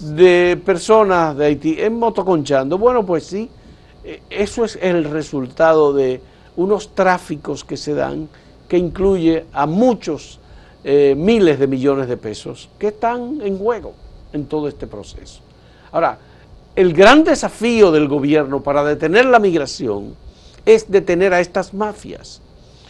de, 0.00 0.56
personas 0.58 1.34
de 1.36 1.46
Haití 1.46 1.76
en 1.80 1.94
motoconchando. 1.98 2.76
Bueno, 2.76 3.06
pues 3.06 3.24
sí, 3.24 3.48
eh, 4.04 4.20
eso 4.28 4.64
es 4.66 4.78
el 4.82 5.04
resultado 5.04 5.94
de 5.94 6.20
unos 6.56 6.94
tráficos 6.94 7.64
que 7.64 7.78
se 7.78 7.94
dan 7.94 8.28
que 8.68 8.76
incluye 8.76 9.44
a 9.54 9.64
muchos 9.66 10.40
eh, 10.88 11.14
miles 11.16 11.58
de 11.58 11.66
millones 11.66 12.06
de 12.08 12.16
pesos 12.16 12.68
que 12.78 12.86
están 12.88 13.40
en 13.42 13.58
juego 13.58 13.92
en 14.32 14.46
todo 14.46 14.68
este 14.68 14.86
proceso. 14.86 15.40
Ahora, 15.90 16.16
el 16.76 16.92
gran 16.92 17.24
desafío 17.24 17.90
del 17.90 18.06
gobierno 18.06 18.62
para 18.62 18.84
detener 18.84 19.26
la 19.26 19.40
migración 19.40 20.14
es 20.64 20.88
detener 20.88 21.34
a 21.34 21.40
estas 21.40 21.74
mafias. 21.74 22.40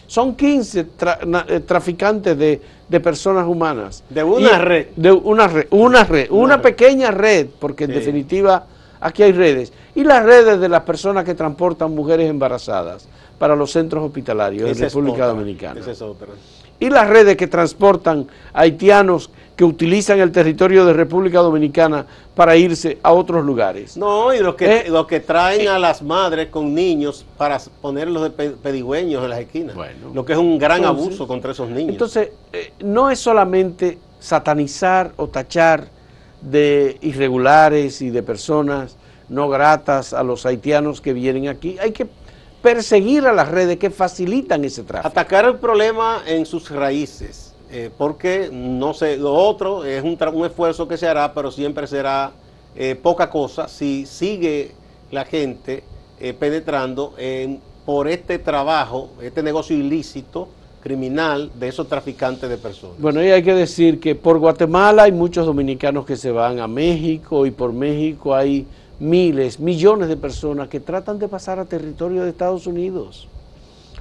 Son 0.05 0.35
15 0.35 0.85
tra- 0.97 1.25
na- 1.25 1.45
eh, 1.49 1.59
traficantes 1.59 2.37
de, 2.37 2.61
de 2.87 2.99
personas 2.99 3.47
humanas. 3.47 4.03
De 4.09 4.23
una 4.23 4.53
Y- 4.53 4.61
red. 4.61 4.87
De 4.95 5.11
una 5.11 5.47
red, 5.47 5.65
una 5.71 6.03
red, 6.03 6.27
una, 6.29 6.61
pequeña 6.61 7.09
red, 7.11 7.47
porque 7.59 7.85
en 7.85 7.91
Sí. 7.91 7.95
definitiva 7.97 8.67
aquí 9.01 9.23
hay 9.23 9.31
redes. 9.31 9.73
Y 9.95 10.03
las 10.03 10.23
redes 10.23 10.59
de 10.59 10.69
las 10.69 10.83
personas 10.83 11.25
que 11.25 11.33
transportan 11.33 11.95
mujeres 11.95 12.29
embarazadas 12.29 13.07
para 13.39 13.55
los 13.55 13.71
centros 13.71 14.03
hospitalarios 14.03 14.69
es 14.69 14.79
República 14.79 15.15
otra, 15.15 15.27
Dominicana 15.27 15.79
Esa 15.79 15.91
es 15.91 16.01
otra. 16.01 16.27
Y 16.79 16.89
las 16.89 17.07
redes 17.09 17.35
que 17.37 17.47
transportan 17.47 18.27
haitianos 18.53 19.29
que 19.55 19.63
utilizan 19.63 20.19
el 20.19 20.31
territorio 20.31 20.85
de 20.85 20.93
República 20.93 21.39
Dominicana 21.39 22.05
para 22.35 22.55
irse 22.55 22.99
a 23.01 23.11
otros 23.11 23.43
lugares. 23.43 23.97
No, 23.97 24.31
y 24.31 24.37
los 24.39 24.53
que, 24.53 24.81
Eh, 24.81 24.89
los 24.89 25.07
que 25.07 25.19
traen 25.19 25.67
a 25.67 25.79
las 25.79 26.03
madres 26.03 26.49
con 26.49 26.75
niños 26.75 27.25
para 27.37 27.59
ponerlos 27.81 28.21
de 28.21 28.29
pe- 28.29 28.49
pedigüeños 28.51 29.23
en 29.23 29.29
las 29.31 29.39
esquinas. 29.39 29.75
Bueno. 29.75 30.11
lo 30.13 30.23
que 30.23 30.33
es 30.33 30.39
un 30.39 30.59
gran 30.59 30.83
Entonces- 30.83 31.05
abuso 31.07 31.27
contra 31.27 31.51
esos 31.53 31.69
niños. 31.69 31.93
Entonces, 31.93 32.29
eh, 32.53 32.71
no 32.83 33.09
es 33.09 33.17
solamente 33.19 33.97
satanizar 34.19 35.13
o 35.17 35.27
tachar 35.27 35.87
de 36.41 36.97
irregulares 37.01 38.01
y 38.03 38.11
de 38.11 38.21
personas 38.21 38.95
no 39.27 39.49
gratas 39.49 40.13
a 40.13 40.21
los 40.21 40.45
haitianos 40.45 41.01
que 41.01 41.13
vienen 41.13 41.47
aquí. 41.47 41.77
Hay 41.81 41.91
que 41.91 42.05
perseguir 42.67 43.25
a 43.25 43.31
las 43.31 43.47
redes 43.47 43.77
que 43.77 43.89
facilitan 43.89 44.65
ese 44.65 44.83
tráfico. 44.83 45.07
Atacar 45.07 45.45
el 45.45 45.55
problema 45.55 46.23
en 46.27 46.45
sus 46.45 46.69
raíces, 46.69 47.53
eh, 47.71 47.89
porque 47.97 48.49
no 48.51 48.93
sé, 48.93 49.15
lo 49.15 49.33
otro 49.33 49.85
es 49.85 50.03
un, 50.03 50.17
un 50.33 50.45
esfuerzo 50.45 50.85
que 50.85 50.97
se 50.97 51.07
hará, 51.07 51.33
pero 51.33 51.49
siempre 51.49 51.87
será 51.87 52.31
eh, 52.75 52.95
poca 53.01 53.29
cosa 53.29 53.69
si 53.69 54.05
sigue 54.05 54.73
la 55.11 55.23
gente 55.23 55.83
eh, 56.19 56.33
penetrando 56.33 57.13
en, 57.17 57.61
por 57.85 58.09
este 58.09 58.37
trabajo, 58.37 59.11
este 59.21 59.41
negocio 59.41 59.73
ilícito, 59.73 60.49
criminal 60.81 61.49
de 61.55 61.69
esos 61.69 61.87
traficantes 61.87 62.49
de 62.49 62.57
personas. 62.57 62.99
Bueno, 62.99 63.23
y 63.23 63.31
hay 63.31 63.43
que 63.43 63.53
decir 63.53 64.01
que 64.01 64.13
por 64.13 64.39
Guatemala 64.39 65.03
hay 65.03 65.13
muchos 65.13 65.45
dominicanos 65.45 66.05
que 66.05 66.17
se 66.17 66.31
van 66.31 66.59
a 66.59 66.67
México 66.67 67.45
y 67.45 67.51
por 67.51 67.71
México 67.71 68.35
hay 68.35 68.67
miles, 68.99 69.59
millones 69.59 70.07
de 70.09 70.17
personas 70.17 70.67
que 70.69 70.79
tratan 70.79 71.19
de 71.19 71.27
pasar 71.27 71.59
a 71.59 71.65
territorio 71.65 72.23
de 72.23 72.29
Estados 72.29 72.67
Unidos. 72.67 73.27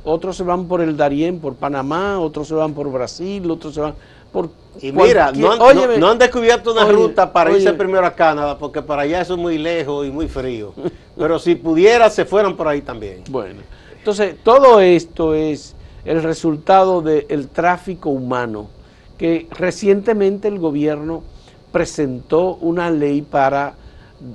Otros 0.04 0.36
se 0.36 0.44
van 0.44 0.66
por 0.66 0.80
el 0.80 0.96
Darién, 0.96 1.40
por 1.40 1.54
Panamá, 1.54 2.20
otros 2.20 2.48
se 2.48 2.54
van 2.54 2.72
por 2.74 2.90
Brasil, 2.90 3.50
otros 3.50 3.74
se 3.74 3.80
van 3.80 3.94
por... 4.32 4.50
Y 4.80 4.92
mira, 4.92 5.32
no 5.32 5.52
han, 5.52 5.60
Óyeme, 5.60 5.94
no- 5.94 6.06
no 6.06 6.08
han 6.12 6.18
descubierto 6.18 6.72
una 6.72 6.84
oye, 6.84 6.92
ruta 6.92 7.32
para 7.32 7.50
irse 7.50 7.72
primero 7.72 8.06
a 8.06 8.14
Canadá, 8.14 8.56
porque 8.56 8.82
para 8.82 9.02
allá 9.02 9.20
eso 9.22 9.34
es 9.34 9.40
muy 9.40 9.58
lejos 9.58 10.06
y 10.06 10.10
muy 10.10 10.28
frío. 10.28 10.72
Pero 11.16 11.38
si 11.38 11.56
pudiera, 11.56 12.08
se 12.10 12.24
fueran 12.24 12.56
por 12.56 12.68
ahí 12.68 12.82
también. 12.82 13.24
Bueno, 13.30 13.60
entonces 13.98 14.36
todo 14.44 14.80
esto 14.80 15.34
es 15.34 15.74
el 16.04 16.22
resultado 16.22 17.02
del 17.02 17.48
tráfico 17.48 18.10
humano, 18.10 18.68
que 19.18 19.48
recientemente 19.50 20.46
el 20.46 20.58
gobierno 20.60 21.22
presentó 21.72 22.54
una 22.60 22.90
ley 22.90 23.22
para 23.22 23.74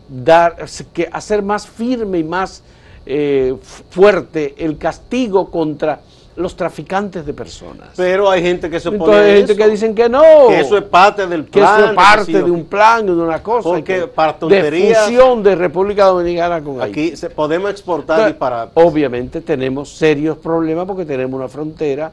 dar, 0.09 0.55
que 0.93 1.09
hacer 1.11 1.41
más 1.41 1.67
firme 1.67 2.19
y 2.19 2.23
más 2.23 2.63
eh, 3.05 3.55
fuerte 3.89 4.55
el 4.57 4.77
castigo 4.77 5.49
contra 5.49 6.01
los 6.35 6.55
traficantes 6.55 7.25
de 7.25 7.33
personas. 7.33 7.89
Pero 7.97 8.29
hay 8.29 8.41
gente 8.41 8.69
que 8.69 8.79
se 8.79 8.87
opone 8.87 9.03
Entonces 9.03 9.25
hay 9.25 9.37
gente 9.37 9.51
eso, 9.53 9.61
que 9.61 9.69
dicen 9.69 9.93
que 9.95 10.07
no, 10.07 10.21
que 10.47 10.59
eso 10.61 10.77
es 10.77 10.83
parte 10.83 11.27
del 11.27 11.45
que 11.45 11.59
plan. 11.59 11.75
eso 11.75 11.83
es 11.83 11.89
que 11.89 11.95
parte 11.95 12.31
de 12.43 12.51
un 12.51 12.65
plan, 12.65 13.05
de 13.05 13.11
una 13.11 13.43
cosa, 13.43 13.69
Porque 13.69 13.83
que- 14.01 14.07
para 14.07 14.33
de 14.33 14.39
tonterías- 14.39 15.05
fusión 15.05 15.43
de 15.43 15.55
República 15.55 16.05
Dominicana 16.05 16.61
con 16.63 16.81
Haití. 16.81 17.07
Aquí 17.09 17.17
se, 17.17 17.29
podemos 17.29 17.69
exportar 17.71 18.19
Entonces, 18.19 18.33
disparates. 18.35 18.71
Obviamente 18.75 19.41
tenemos 19.41 19.89
serios 19.89 20.37
problemas 20.37 20.85
porque 20.85 21.05
tenemos 21.05 21.37
una 21.37 21.49
frontera 21.49 22.11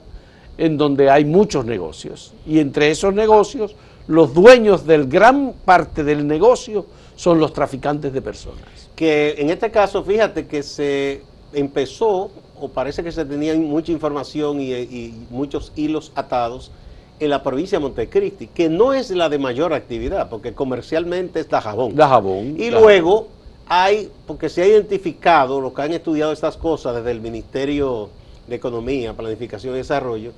en 0.59 0.77
donde 0.77 1.09
hay 1.09 1.25
muchos 1.25 1.65
negocios. 1.65 2.35
Y 2.45 2.59
entre 2.59 2.91
esos 2.91 3.15
negocios, 3.15 3.77
los 4.09 4.35
dueños 4.35 4.85
del 4.85 5.07
gran 5.07 5.53
parte 5.65 6.03
del 6.03 6.27
negocio 6.27 6.87
son 7.19 7.41
los 7.41 7.53
traficantes 7.53 8.13
de 8.13 8.23
personas. 8.23 8.65
que 8.95 9.35
en 9.39 9.51
este 9.51 9.73
caso, 9.73 10.05
fíjate 10.05 10.47
que 10.47 10.63
se 10.63 11.23
empezó, 11.53 12.31
o 12.61 12.69
parece 12.69 13.03
que 13.03 13.11
se 13.11 13.25
tenía 13.25 13.57
mucha 13.57 13.91
información 13.91 14.61
y, 14.61 14.73
y 14.73 15.27
muchos 15.29 15.73
hilos 15.75 16.13
atados 16.15 16.71
en 17.19 17.31
la 17.31 17.43
provincia 17.43 17.79
de 17.79 17.83
Montecristi, 17.83 18.47
que 18.47 18.69
no 18.69 18.93
es 18.93 19.11
la 19.11 19.29
de 19.29 19.39
mayor 19.39 19.73
actividad, 19.73 20.29
porque 20.29 20.55
comercialmente 20.55 21.41
es 21.41 21.49
Dajabón. 21.49 21.97
Dajabón. 21.97 22.55
Y 22.57 22.71
luego 22.71 23.27
hay, 23.67 24.11
porque 24.25 24.49
se 24.49 24.63
ha 24.63 24.67
identificado, 24.69 25.61
los 25.61 25.73
que 25.73 25.83
han 25.83 25.93
estudiado 25.93 26.31
estas 26.31 26.57
cosas 26.57 26.95
desde 26.95 27.11
el 27.11 27.21
Ministerio 27.21 28.11
de 28.47 28.55
Economía, 28.55 29.13
Planificación 29.13 29.75
y 29.75 29.79
Desarrollo, 29.79 30.31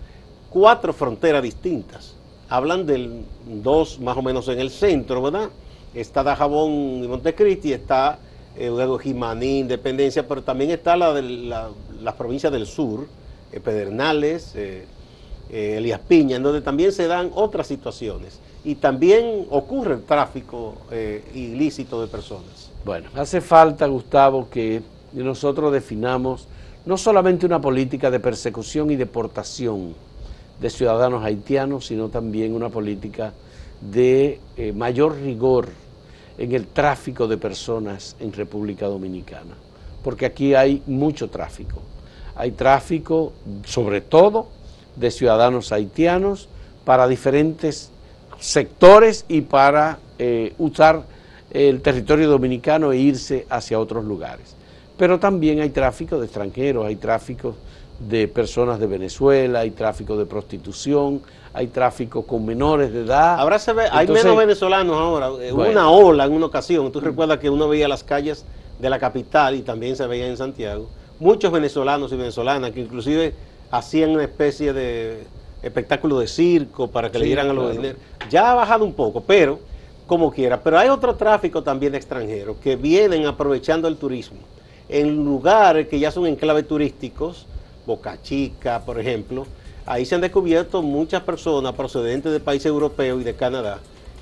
cuatro 0.49 0.95
fronteras 0.95 1.43
distintas. 1.43 2.17
Hablan 2.49 2.87
del 2.87 3.23
dos 3.47 4.01
más 4.01 4.17
o 4.17 4.23
menos 4.23 4.49
en 4.49 4.59
el 4.59 4.71
centro, 4.71 5.21
¿verdad? 5.21 5.51
Está 5.95 6.23
Dajabón 6.23 7.05
y 7.05 7.09
Montecristi, 7.09 7.73
está 7.73 8.19
eh, 8.57 8.69
luego 8.69 9.01
Independencia, 9.03 10.27
pero 10.27 10.43
también 10.43 10.71
está 10.71 10.97
la 10.97 11.13
de 11.13 11.23
la, 11.23 11.71
las 12.01 12.15
provincias 12.15 12.53
del 12.53 12.67
sur, 12.67 13.07
eh, 13.53 13.61
Pedernales, 13.61 14.53
eh, 14.55 14.85
eh, 15.51 15.77
Elías 15.79 16.01
Piña, 16.07 16.37
en 16.37 16.43
donde 16.43 16.61
también 16.61 16.93
se 16.93 17.09
dan 17.09 17.31
otras 17.35 17.67
situaciones. 17.67 18.39
Y 18.65 18.77
también 18.77 19.47
ocurre 19.51 19.95
el 19.95 20.03
tráfico 20.03 20.75
eh, 20.91 21.25
ilícito 21.35 22.01
de 22.01 22.07
personas. 22.07 22.71
Bueno, 22.85 23.09
hace 23.15 23.41
falta, 23.41 23.87
Gustavo, 23.87 24.49
que 24.51 24.83
nosotros 25.13 25.73
definamos 25.73 26.47
no 26.87 26.97
solamente 26.97 27.47
una 27.47 27.61
política 27.61 28.11
de 28.11 28.21
persecución 28.21 28.91
y 28.91 28.97
deportación 28.97 29.95
de 30.61 30.71
ciudadanos 30.71 31.25
haitianos, 31.25 31.87
sino 31.87 32.11
también 32.11 32.55
una 32.55 32.69
política 32.69 33.33
de 33.81 34.41
eh, 34.57 34.73
mayor 34.73 35.21
rigor 35.21 35.69
en 36.39 36.53
el 36.53 36.67
tráfico 36.67 37.29
de 37.29 37.37
personas 37.37 38.17
en 38.21 38.33
República 38.33 38.87
Dominicana, 38.87 39.55
porque 40.03 40.27
aquí 40.27 40.55
hay 40.55 40.83
mucho 40.87 41.29
tráfico. 41.29 41.83
Hay 42.35 42.53
tráfico, 42.53 43.33
sobre 43.65 44.01
todo, 44.01 44.49
de 44.97 45.11
ciudadanos 45.11 45.73
haitianos 45.73 46.49
para 46.85 47.07
diferentes 47.09 47.91
sectores 48.39 49.25
y 49.29 49.43
para 49.43 49.99
eh, 50.19 50.55
usar 50.59 51.03
el 51.51 51.83
territorio 51.83 52.29
dominicano 52.29 52.93
e 52.93 52.99
irse 52.99 53.47
hacia 53.51 53.79
otros 53.79 54.05
lugares. 54.05 54.55
Pero 55.01 55.19
también 55.19 55.63
hay 55.63 55.71
tráfico 55.71 56.19
de 56.19 56.27
extranjeros, 56.27 56.85
hay 56.85 56.97
tráfico 56.97 57.55
de 57.99 58.29
personas 58.29 58.79
de 58.79 58.87
Venezuela, 58.87 59.61
hay 59.61 59.71
tráfico 59.71 60.15
de 60.15 60.27
prostitución, 60.27 61.23
hay 61.55 61.69
tráfico 61.69 62.27
con 62.27 62.45
menores 62.45 62.93
de 62.93 63.05
edad. 63.05 63.41
Ahora 63.41 63.59
se 63.59 63.73
ve, 63.73 63.85
hay 63.91 64.01
Entonces, 64.01 64.27
menos 64.27 64.39
venezolanos 64.39 64.97
ahora. 64.99 65.29
Eh, 65.43 65.53
Hubo 65.53 65.61
Bueno. 65.65 65.71
una 65.73 65.91
ola 65.91 66.25
en 66.27 66.33
una 66.33 66.45
ocasión. 66.45 66.93
Tú 66.93 67.01
recuerdas 67.01 67.39
que 67.39 67.49
uno 67.49 67.67
veía 67.67 67.89
las 67.89 68.05
calles 68.05 68.45
de 68.79 68.91
la 68.91 68.99
capital 68.99 69.55
y 69.55 69.63
también 69.63 69.97
se 69.97 70.07
veía 70.07 70.27
en 70.27 70.37
Santiago. 70.37 70.91
Muchos 71.19 71.51
venezolanos 71.51 72.13
y 72.13 72.17
venezolanas 72.17 72.71
que 72.73 72.81
inclusive 72.81 73.33
hacían 73.71 74.11
una 74.11 74.25
especie 74.25 74.75
de 74.75 75.25
espectáculo 75.63 76.19
de 76.19 76.29
circo 76.29 76.89
para 76.89 77.11
que 77.11 77.19
le 77.19 77.25
dieran 77.25 77.49
algo 77.49 77.69
de 77.69 77.77
claro. 77.77 77.83
dinero. 77.83 77.99
Ya 78.29 78.51
ha 78.51 78.55
bajado 78.55 78.85
un 78.85 78.93
poco, 78.93 79.23
pero 79.23 79.61
como 80.07 80.31
quiera. 80.31 80.63
Pero 80.63 80.79
hay 80.79 80.91
otro 80.91 81.15
tráfico 81.15 81.63
también 81.63 81.93
de 81.93 81.97
extranjeros 81.97 82.59
que 82.59 82.77
vienen 82.77 83.25
aprovechando 83.25 83.89
el 83.89 83.97
turismo 83.97 84.37
en 84.91 85.25
lugares 85.25 85.89
que 85.89 85.99
ya 85.99 86.11
son 86.11 86.27
enclaves 86.27 86.67
turísticos, 86.67 87.47
Boca 87.87 88.21
Chica, 88.23 88.83
por 88.85 88.99
ejemplo. 88.99 89.47
Ahí 89.87 90.05
se 90.05 90.15
han 90.15 90.21
descubierto 90.21 90.83
muchas 90.83 91.23
personas 91.23 91.75
procedentes 91.75 92.33
de 92.33 92.41
países 92.41 92.67
europeos 92.67 93.21
y 93.21 93.25
de 93.25 93.35
Canadá 93.35 93.81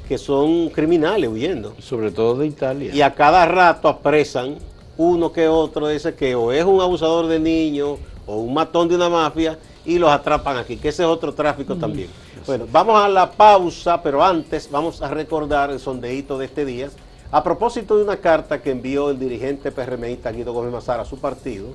que 0.09 0.17
son 0.17 0.71
criminales 0.71 1.29
huyendo. 1.29 1.75
Sobre 1.81 2.11
todo 2.11 2.37
de 2.37 2.47
Italia. 2.47 2.95
Y 2.95 3.03
a 3.03 3.15
cada 3.15 3.45
rato 3.45 3.89
apresan 3.89 4.57
uno 4.97 5.31
que 5.31 5.47
otro 5.47 5.87
de 5.87 5.97
ese 5.97 6.15
que 6.15 6.35
o 6.35 6.51
es 6.51 6.65
un 6.65 6.81
abusador 6.81 7.27
de 7.27 7.39
niños 7.39 7.99
o 8.27 8.37
un 8.37 8.55
matón 8.55 8.89
de 8.89 8.97
una 8.97 9.11
mafia 9.11 9.59
y 9.85 9.99
los 9.99 10.11
atrapan 10.11 10.57
aquí, 10.57 10.77
que 10.77 10.89
ese 10.89 11.03
es 11.03 11.09
otro 11.09 11.33
tráfico 11.35 11.77
también. 11.77 12.09
Bueno, 12.47 12.67
vamos 12.71 13.01
a 13.01 13.09
la 13.09 13.31
pausa, 13.31 14.03
pero 14.03 14.25
antes 14.25 14.71
vamos 14.71 15.01
a 15.03 15.09
recordar 15.09 15.71
el 15.71 15.79
sondeíto 15.79 16.39
de 16.39 16.47
este 16.47 16.65
día. 16.65 16.89
A 17.31 17.43
propósito 17.45 17.97
de 17.97 18.05
una 18.05 18.17
carta 18.17 18.63
que 18.63 18.71
envió 18.71 19.11
el 19.11 19.19
dirigente 19.19 19.71
PRMista 19.71 20.33
Guido 20.33 20.53
Gómez 20.55 20.73
Mazara 20.73 21.03
a 21.03 21.05
su 21.05 21.19
partido, 21.19 21.69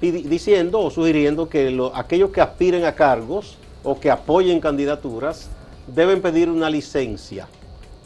diciendo 0.00 0.80
o 0.80 0.90
sugiriendo 0.90 1.48
que 1.48 1.70
lo- 1.70 1.94
aquellos 1.94 2.30
que 2.30 2.40
aspiren 2.40 2.84
a 2.84 2.94
cargos 2.94 3.56
o 3.82 3.98
que 3.98 4.10
apoyen 4.10 4.60
candidaturas 4.60 5.48
deben 5.88 6.22
pedir 6.22 6.48
una 6.48 6.70
licencia 6.70 7.48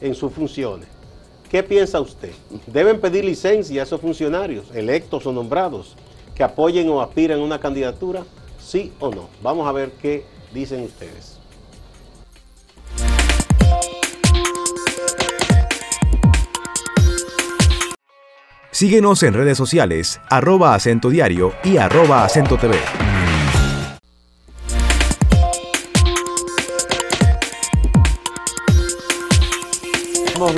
en 0.00 0.14
sus 0.14 0.32
funciones. 0.32 0.88
¿Qué 1.50 1.62
piensa 1.62 2.00
usted? 2.00 2.32
¿Deben 2.66 2.98
pedir 3.00 3.24
licencia 3.24 3.82
a 3.82 3.84
esos 3.84 4.00
funcionarios, 4.00 4.74
electos 4.74 5.26
o 5.26 5.32
nombrados, 5.32 5.94
que 6.34 6.42
apoyen 6.42 6.88
o 6.88 7.00
aspiren 7.00 7.38
a 7.40 7.44
una 7.44 7.60
candidatura? 7.60 8.24
¿Sí 8.58 8.90
o 8.98 9.10
no? 9.10 9.28
Vamos 9.42 9.68
a 9.68 9.72
ver 9.72 9.92
qué 10.00 10.24
dicen 10.52 10.82
ustedes. 10.82 11.33
Síguenos 18.74 19.22
en 19.22 19.34
redes 19.34 19.56
sociales, 19.56 20.20
arroba 20.28 20.74
acento 20.74 21.08
diario 21.08 21.52
y 21.62 21.76
arroba 21.76 22.24
acento 22.24 22.58
TV. 22.58 22.76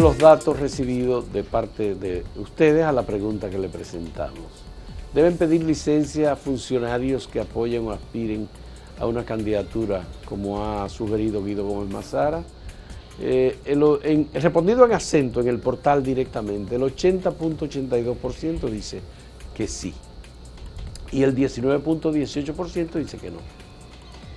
los 0.01 0.19
datos 0.19 0.59
recibidos 0.59 1.31
de 1.33 1.45
parte 1.45 1.95
de 1.95 2.25
ustedes 2.37 2.85
a 2.85 2.93
la 2.93 3.03
pregunta 3.03 3.51
que 3.51 3.59
le 3.59 3.69
presentamos. 3.69 4.65
Deben 5.13 5.37
pedir 5.37 5.63
licencia 5.63 6.33
a 6.33 6.37
funcionarios 6.37 7.29
que 7.29 7.41
apoyen 7.41 7.87
o 7.87 7.93
aspiren 7.93 8.49
a 8.99 9.07
una 9.07 9.25
candidatura, 9.27 10.05
como 10.25 10.65
ha 10.65 10.89
sugerido 10.89 11.45
Guido 11.45 11.67
Gómez 11.67 11.93
Mazara. 11.93 12.43
Eh, 13.19 14.27
respondido 14.35 14.85
en 14.85 14.93
acento 14.93 15.41
en 15.41 15.49
el 15.49 15.59
portal 15.59 16.03
directamente, 16.03 16.77
el 16.77 16.83
80.82% 16.83 18.69
dice 18.69 19.01
que 19.55 19.67
sí 19.67 19.95
y 21.13 21.23
el 21.23 21.35
19.18% 21.35 22.93
dice 22.95 23.19
que 23.19 23.31
no. 23.31 23.39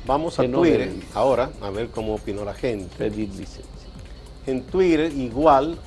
Vamos 0.05 0.39
a 0.39 0.43
Twitter 0.43 0.93
ahora 1.13 1.51
a 1.61 1.69
ver 1.69 1.89
cómo 1.89 2.15
opinó 2.15 2.45
la 2.45 2.53
gente. 2.53 2.95
Pedir 2.97 3.29
licencia. 3.29 3.65
En 4.47 4.63
Twitter 4.63 5.11
igual, 5.11 5.77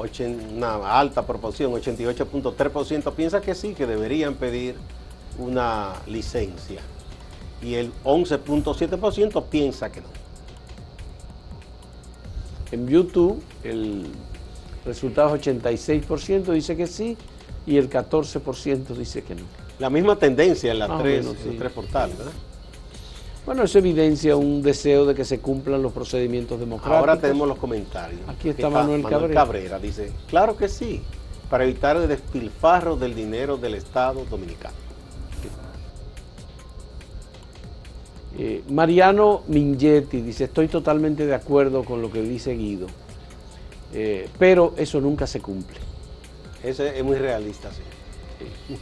una 0.55 0.99
alta 0.99 1.27
proporción, 1.27 1.73
88.3% 1.73 3.13
piensa 3.15 3.41
que 3.41 3.55
sí, 3.55 3.75
que 3.75 3.87
deberían 3.87 4.35
pedir 4.35 4.77
una 5.39 5.95
licencia. 6.07 6.83
Y 7.63 7.75
el 7.75 7.93
11.7% 8.05 9.45
piensa 9.47 9.91
que 9.91 10.01
no. 10.01 10.22
En 12.73 12.89
YouTube 12.89 13.41
el 13.63 14.07
resultado 14.85 15.37
es 15.37 15.43
86% 15.43 16.53
dice 16.53 16.77
que 16.77 16.87
sí 16.87 17.17
y 17.67 17.77
el 17.77 17.89
14% 17.89 18.87
dice 18.97 19.23
que 19.23 19.35
no. 19.35 19.43
La 19.79 19.91
misma 19.91 20.17
tendencia 20.17 20.73
en, 20.73 20.79
las 20.79 20.99
tres, 21.01 21.27
en 21.27 21.33
los 21.33 21.59
tres 21.59 21.73
portales, 21.73 22.19
¿verdad? 22.19 22.33
Bueno, 23.45 23.65
eso 23.65 23.79
evidencia 23.79 24.37
un 24.37 24.63
deseo 24.63 25.05
de 25.05 25.15
que 25.15 25.25
se 25.25 25.41
cumplan 25.41 25.83
los 25.83 25.93
procedimientos 25.93 26.61
democráticos. 26.61 26.99
Ahora 26.99 27.21
tenemos 27.21 27.49
los 27.49 27.59
comentarios. 27.59 28.21
Aquí 28.29 28.49
está, 28.49 28.71
Manuel, 28.71 29.03
Manuel 29.03 29.35
Cabrera. 29.35 29.81
Dice, 29.81 30.13
claro 30.29 30.57
que 30.57 30.69
sí, 30.69 31.03
para 31.51 31.65
evitar 31.65 31.97
el 31.97 32.07
despilfarro 32.07 32.97
del 32.97 33.15
dinero 33.15 33.57
del 33.57 33.75
Estado 33.75 34.25
dominicano. 34.31 34.75
Eh, 38.39 38.63
Mariano 38.71 39.43
Mingetti 39.49 40.23
dice, 40.23 40.45
estoy 40.45 40.69
totalmente 40.69 41.27
de 41.27 41.35
acuerdo 41.35 41.85
con 41.85 42.01
lo 42.01 42.11
que 42.11 42.23
dice 42.23 42.55
Guido, 42.55 42.87
eh, 43.93 44.29
pero 44.39 44.73
eso 44.77 45.01
nunca 45.01 45.27
se 45.27 45.41
cumple. 45.41 45.79
Ese 46.63 46.99
es 46.99 47.05
muy 47.05 47.17
realista, 47.17 47.71
sí. 47.73 47.83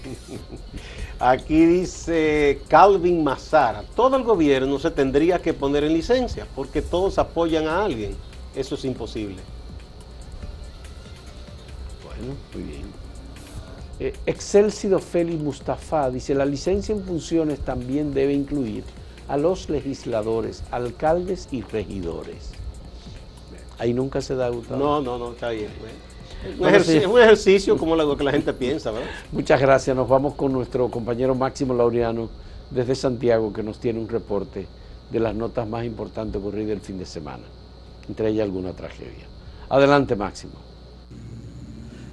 Aquí 1.18 1.66
dice 1.66 2.60
Calvin 2.68 3.24
Mazara, 3.24 3.82
todo 3.96 4.16
el 4.16 4.22
gobierno 4.22 4.78
se 4.78 4.90
tendría 4.90 5.40
que 5.40 5.52
poner 5.52 5.84
en 5.84 5.94
licencia 5.94 6.46
porque 6.54 6.80
todos 6.80 7.18
apoyan 7.18 7.66
a 7.66 7.84
alguien. 7.84 8.14
Eso 8.54 8.76
es 8.76 8.84
imposible. 8.84 9.38
Bueno, 12.04 12.34
muy 12.54 12.62
bien. 12.62 12.82
Eh, 13.98 14.14
Excelsido 14.26 14.98
Félix 14.98 15.42
Mustafa 15.42 16.08
dice, 16.10 16.34
la 16.34 16.46
licencia 16.46 16.94
en 16.94 17.04
funciones 17.04 17.60
también 17.60 18.14
debe 18.14 18.32
incluir 18.32 18.82
a 19.30 19.36
los 19.36 19.70
legisladores, 19.70 20.64
alcaldes 20.72 21.46
y 21.52 21.62
regidores. 21.62 22.50
Ahí 23.78 23.94
nunca 23.94 24.20
se 24.20 24.34
da 24.34 24.48
Gustavo. 24.48 24.80
No, 24.80 25.00
no, 25.00 25.18
no, 25.18 25.32
está 25.32 25.50
bien. 25.50 25.68
Un 26.58 26.66
ejercicio, 26.66 27.08
un 27.08 27.20
ejercicio 27.20 27.78
como 27.78 27.94
lo 27.94 28.16
que 28.16 28.24
la 28.24 28.32
gente 28.32 28.52
piensa, 28.52 28.90
¿verdad? 28.90 29.08
Muchas 29.30 29.60
gracias. 29.60 29.96
Nos 29.96 30.08
vamos 30.08 30.34
con 30.34 30.52
nuestro 30.52 30.88
compañero 30.88 31.36
Máximo 31.36 31.74
Laureano 31.74 32.28
desde 32.72 32.96
Santiago, 32.96 33.52
que 33.52 33.62
nos 33.62 33.78
tiene 33.78 34.00
un 34.00 34.08
reporte 34.08 34.66
de 35.12 35.20
las 35.20 35.32
notas 35.32 35.68
más 35.68 35.84
importantes 35.84 36.40
ocurridas 36.40 36.72
el 36.72 36.80
fin 36.80 36.98
de 36.98 37.06
semana, 37.06 37.44
entre 38.08 38.30
ellas 38.30 38.46
alguna 38.46 38.72
tragedia. 38.72 39.28
Adelante, 39.68 40.16
Máximo. 40.16 40.54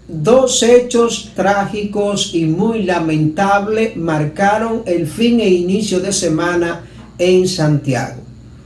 Dos 0.07 0.61
hechos 0.61 1.31
trágicos 1.35 2.35
y 2.35 2.45
muy 2.45 2.83
lamentables 2.83 3.97
marcaron 3.97 4.83
el 4.85 5.07
fin 5.07 5.39
e 5.39 5.49
inicio 5.49 5.99
de 5.99 6.13
semana 6.13 6.86
en 7.17 7.47
Santiago. 7.47 8.21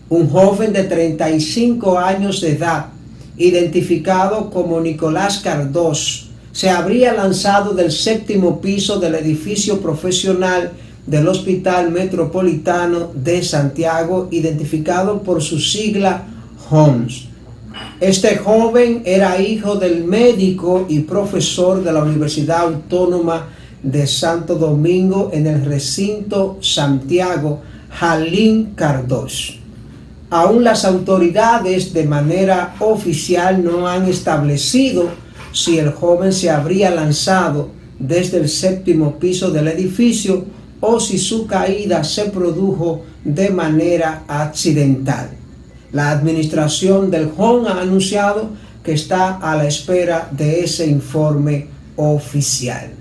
Un 0.10 0.30
joven 0.30 0.74
de 0.74 0.84
35 0.84 1.98
años 1.98 2.42
de 2.42 2.52
edad 2.52 2.88
identificado 3.38 4.50
como 4.50 4.80
Nicolás 4.80 5.40
Cardós, 5.40 6.28
se 6.52 6.70
habría 6.70 7.14
lanzado 7.14 7.74
del 7.74 7.92
séptimo 7.92 8.60
piso 8.60 9.00
del 9.00 9.16
edificio 9.16 9.80
profesional 9.80 10.72
del 11.08 11.28
Hospital 11.28 11.92
Metropolitano 11.92 13.12
de 13.16 13.42
Santiago, 13.42 14.28
identificado 14.32 15.24
por 15.24 15.42
su 15.42 15.60
sigla 15.60 16.26
HOMS. 16.70 17.28
Este 18.00 18.38
joven 18.38 19.02
era 19.06 19.42
hijo 19.42 19.76
del 19.76 20.04
médico 20.04 20.86
y 20.90 21.00
profesor 21.00 21.84
de 21.84 21.94
la 21.94 22.04
Universidad 22.04 22.62
Autónoma 22.62 23.48
de 23.82 24.06
Santo 24.06 24.56
Domingo 24.56 25.32
en 25.34 25.48
el 25.48 25.66
recinto 25.66 26.58
Santiago, 26.62 27.62
Jalín 28.00 28.74
Cardós. 28.76 29.60
Aún 30.30 30.64
las 30.64 30.86
autoridades 30.86 31.94
de 31.94 32.06
manera 32.06 32.76
oficial 32.80 33.64
no 33.64 33.88
han 33.88 34.08
establecido 34.08 35.10
si 35.52 35.78
el 35.78 35.92
joven 35.92 36.32
se 36.32 36.50
habría 36.50 36.90
lanzado 36.90 37.70
desde 38.00 38.38
el 38.38 38.50
séptimo 38.50 39.20
piso 39.20 39.52
del 39.52 39.68
edificio 39.68 40.46
o 40.80 41.00
si 41.00 41.18
su 41.18 41.46
caída 41.46 42.04
se 42.04 42.26
produjo 42.26 43.04
de 43.24 43.50
manera 43.50 44.24
accidental. 44.28 45.30
La 45.92 46.12
administración 46.12 47.12
del 47.12 47.30
JON 47.30 47.68
ha 47.68 47.82
anunciado 47.82 48.50
que 48.84 48.94
está 48.94 49.38
a 49.38 49.56
la 49.58 49.68
espera 49.68 50.30
de 50.32 50.62
ese 50.62 50.88
informe 50.88 51.68
oficial. 51.98 53.01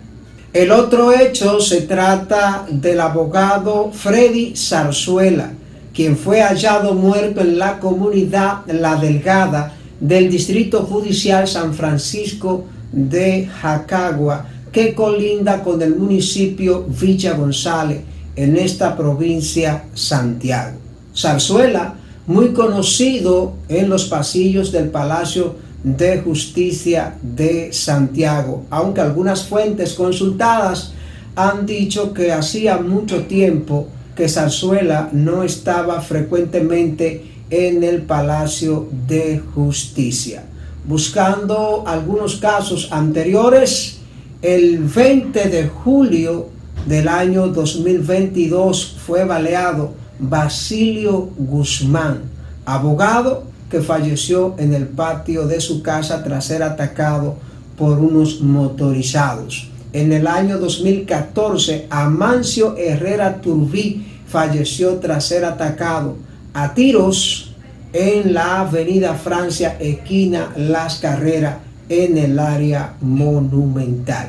El 0.53 0.73
otro 0.73 1.13
hecho 1.13 1.61
se 1.61 1.83
trata 1.83 2.67
del 2.69 3.01
abogado 3.01 3.93
Freddy 3.93 4.57
Zarzuela, 4.57 5.53
quien 5.95 6.17
fue 6.17 6.43
hallado 6.43 6.95
muerto 6.95 7.41
en 7.41 7.57
la 7.57 7.79
comunidad 7.79 8.67
La 8.67 8.97
Delgada 8.97 9.73
del 10.01 10.29
Distrito 10.29 10.83
Judicial 10.83 11.47
San 11.47 11.73
Francisco 11.73 12.65
de 12.91 13.47
Jacagua, 13.47 14.45
que 14.73 14.93
colinda 14.93 15.63
con 15.63 15.81
el 15.83 15.95
municipio 15.95 16.85
Villa 17.01 17.35
González 17.35 18.01
en 18.35 18.57
esta 18.57 18.97
provincia 18.97 19.85
Santiago. 19.95 20.79
Zarzuela, 21.17 21.95
muy 22.27 22.49
conocido 22.53 23.53
en 23.69 23.89
los 23.89 24.07
pasillos 24.07 24.73
del 24.73 24.89
Palacio 24.89 25.55
de 25.83 26.21
Justicia 26.21 27.17
de 27.23 27.73
Santiago, 27.73 28.65
aunque 28.71 29.01
algunas 29.01 29.45
fuentes 29.45 29.95
consultadas 29.95 30.93
han 31.37 31.65
dicho 31.65 32.13
que 32.13 32.33
hacía 32.33 32.79
mucho 32.79 33.25
tiempo 33.25 33.89
que 34.15 34.29
Zarzuela 34.29 35.09
no 35.13 35.43
estaba 35.43 36.01
frecuentemente 36.03 37.25
en 37.49 37.83
el 37.83 38.03
Palacio 38.03 38.89
de 39.07 39.41
Justicia. 39.55 40.45
Buscando 40.87 41.85
algunos 41.87 42.37
casos 42.37 42.89
anteriores, 42.91 43.99
el 44.43 44.79
20 44.79 45.49
de 45.49 45.69
julio 45.69 46.49
del 46.87 47.09
año 47.09 47.49
2022 47.49 48.97
fue 49.07 49.25
baleado 49.25 49.93
Basilio 50.19 51.31
Guzmán, 51.39 52.23
abogado 52.65 53.50
que 53.71 53.81
falleció 53.81 54.55
en 54.59 54.75
el 54.75 54.89
patio 54.89 55.47
de 55.47 55.61
su 55.61 55.83
casa 55.83 56.23
tras 56.25 56.47
ser 56.47 56.63
atacado 56.63 57.37
por 57.79 57.99
unos 57.99 58.41
motorizados. 58.41 59.71
En 59.93 60.13
el 60.13 60.27
año 60.27 60.59
2014, 60.59 61.87
Amancio 61.89 62.77
Herrera 62.77 63.41
Turbí 63.41 64.07
falleció 64.27 64.97
tras 64.97 65.25
ser 65.25 65.45
atacado 65.45 66.17
a 66.53 66.75
tiros 66.75 67.55
en 67.93 68.35
la 68.35 68.61
avenida 68.61 69.15
Francia, 69.15 69.77
esquina 69.81 70.53
Las 70.57 70.97
Carreras, 70.97 71.57
en 71.89 72.19
el 72.19 72.39
área 72.39 72.95
monumental. 73.01 74.29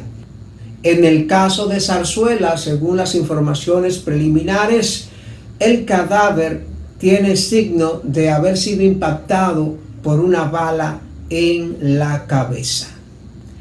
En 0.82 1.06
el 1.06 1.28
caso 1.28 1.68
de 1.68 1.80
Zarzuela, 1.80 2.58
según 2.58 2.98
las 2.98 3.14
informaciones 3.14 4.00
preliminares, 4.00 5.10
el 5.60 5.86
cadáver 5.86 6.71
tiene 7.02 7.36
signo 7.36 8.00
de 8.04 8.30
haber 8.30 8.56
sido 8.56 8.84
impactado 8.84 9.76
por 10.04 10.20
una 10.20 10.44
bala 10.44 11.00
en 11.32 11.98
la 11.98 12.28
cabeza. 12.28 12.90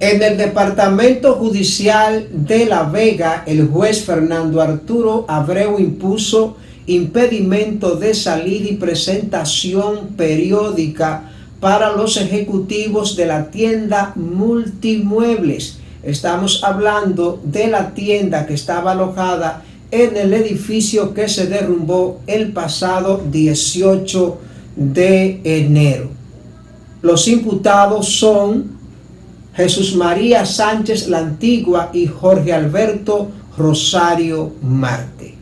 En 0.00 0.22
el 0.22 0.36
Departamento 0.36 1.34
Judicial 1.34 2.28
de 2.30 2.66
La 2.66 2.84
Vega, 2.84 3.42
el 3.46 3.66
juez 3.66 4.04
Fernando 4.04 4.62
Arturo 4.62 5.24
Abreu 5.26 5.80
impuso 5.80 6.56
impedimento 6.86 7.96
de 7.96 8.14
salida 8.14 8.70
y 8.70 8.76
presentación 8.76 10.10
periódica 10.16 11.32
para 11.58 11.96
los 11.96 12.16
ejecutivos 12.16 13.16
de 13.16 13.26
la 13.26 13.50
tienda 13.50 14.12
Multimuebles. 14.14 15.80
Estamos 16.04 16.62
hablando 16.62 17.40
de 17.44 17.66
la 17.66 17.92
tienda 17.92 18.46
que 18.46 18.54
estaba 18.54 18.92
alojada 18.92 19.64
en 19.90 20.16
el 20.16 20.34
edificio 20.34 21.14
que 21.14 21.28
se 21.28 21.46
derrumbó 21.46 22.20
el 22.26 22.52
pasado 22.52 23.22
18 23.30 24.38
de 24.76 25.40
enero. 25.44 26.08
Los 27.02 27.28
imputados 27.28 28.06
son 28.06 28.78
Jesús 29.54 29.96
María 29.96 30.44
Sánchez 30.44 31.08
la 31.08 31.18
Antigua 31.18 31.90
y 31.92 32.06
Jorge 32.06 32.52
Alberto 32.52 33.28
Rosario 33.56 34.52
Marte. 34.62 35.34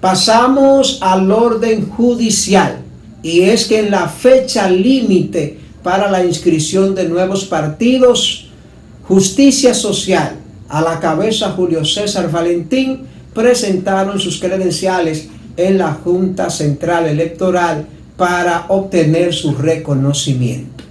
Pasamos 0.00 0.98
al 1.02 1.30
orden 1.30 1.90
judicial 1.90 2.78
y 3.22 3.42
es 3.42 3.66
que 3.66 3.80
en 3.80 3.90
la 3.90 4.08
fecha 4.08 4.70
límite 4.70 5.58
para 5.82 6.10
la 6.10 6.24
inscripción 6.24 6.94
de 6.94 7.08
nuevos 7.08 7.44
partidos, 7.44 8.48
Justicia 9.08 9.74
Social, 9.74 10.36
a 10.68 10.80
la 10.80 11.00
cabeza 11.00 11.50
Julio 11.50 11.84
César 11.84 12.30
Valentín, 12.30 13.06
presentaron 13.36 14.18
sus 14.18 14.40
credenciales 14.40 15.28
en 15.58 15.76
la 15.76 15.92
Junta 15.92 16.48
Central 16.48 17.06
Electoral 17.06 17.86
para 18.16 18.64
obtener 18.68 19.34
su 19.34 19.54
reconocimiento. 19.54 20.84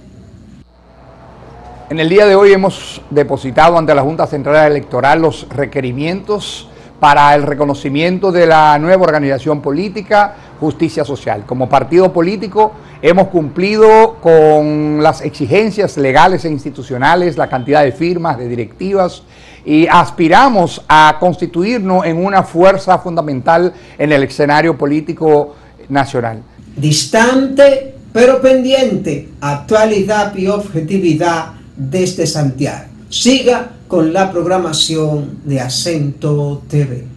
En 1.90 1.98
el 1.98 2.08
día 2.08 2.24
de 2.24 2.36
hoy 2.36 2.52
hemos 2.52 3.02
depositado 3.10 3.76
ante 3.76 3.92
la 3.96 4.02
Junta 4.02 4.28
Central 4.28 4.70
Electoral 4.70 5.22
los 5.22 5.48
requerimientos 5.48 6.68
para 7.00 7.34
el 7.34 7.42
reconocimiento 7.42 8.30
de 8.30 8.46
la 8.46 8.78
nueva 8.78 9.02
organización 9.02 9.60
política 9.60 10.36
Justicia 10.60 11.04
Social. 11.04 11.44
Como 11.46 11.68
partido 11.68 12.12
político 12.12 12.72
hemos 13.02 13.26
cumplido 13.26 14.18
con 14.22 15.02
las 15.02 15.20
exigencias 15.20 15.96
legales 15.96 16.44
e 16.44 16.48
institucionales, 16.48 17.36
la 17.36 17.48
cantidad 17.48 17.82
de 17.82 17.90
firmas, 17.90 18.38
de 18.38 18.48
directivas 18.48 19.24
y 19.66 19.86
aspiramos 19.88 20.80
a 20.88 21.16
constituirnos 21.20 22.06
en 22.06 22.24
una 22.24 22.42
fuerza 22.44 22.96
fundamental 22.98 23.74
en 23.98 24.12
el 24.12 24.22
escenario 24.22 24.78
político 24.78 25.56
nacional. 25.88 26.42
Distante 26.76 27.96
pero 28.16 28.40
pendiente, 28.40 29.28
actualidad 29.42 30.34
y 30.34 30.46
objetividad 30.46 31.52
desde 31.76 32.26
Santiago. 32.26 32.86
Siga 33.10 33.72
con 33.86 34.14
la 34.14 34.32
programación 34.32 35.40
de 35.44 35.60
Acento 35.60 36.62
TV. 36.66 37.15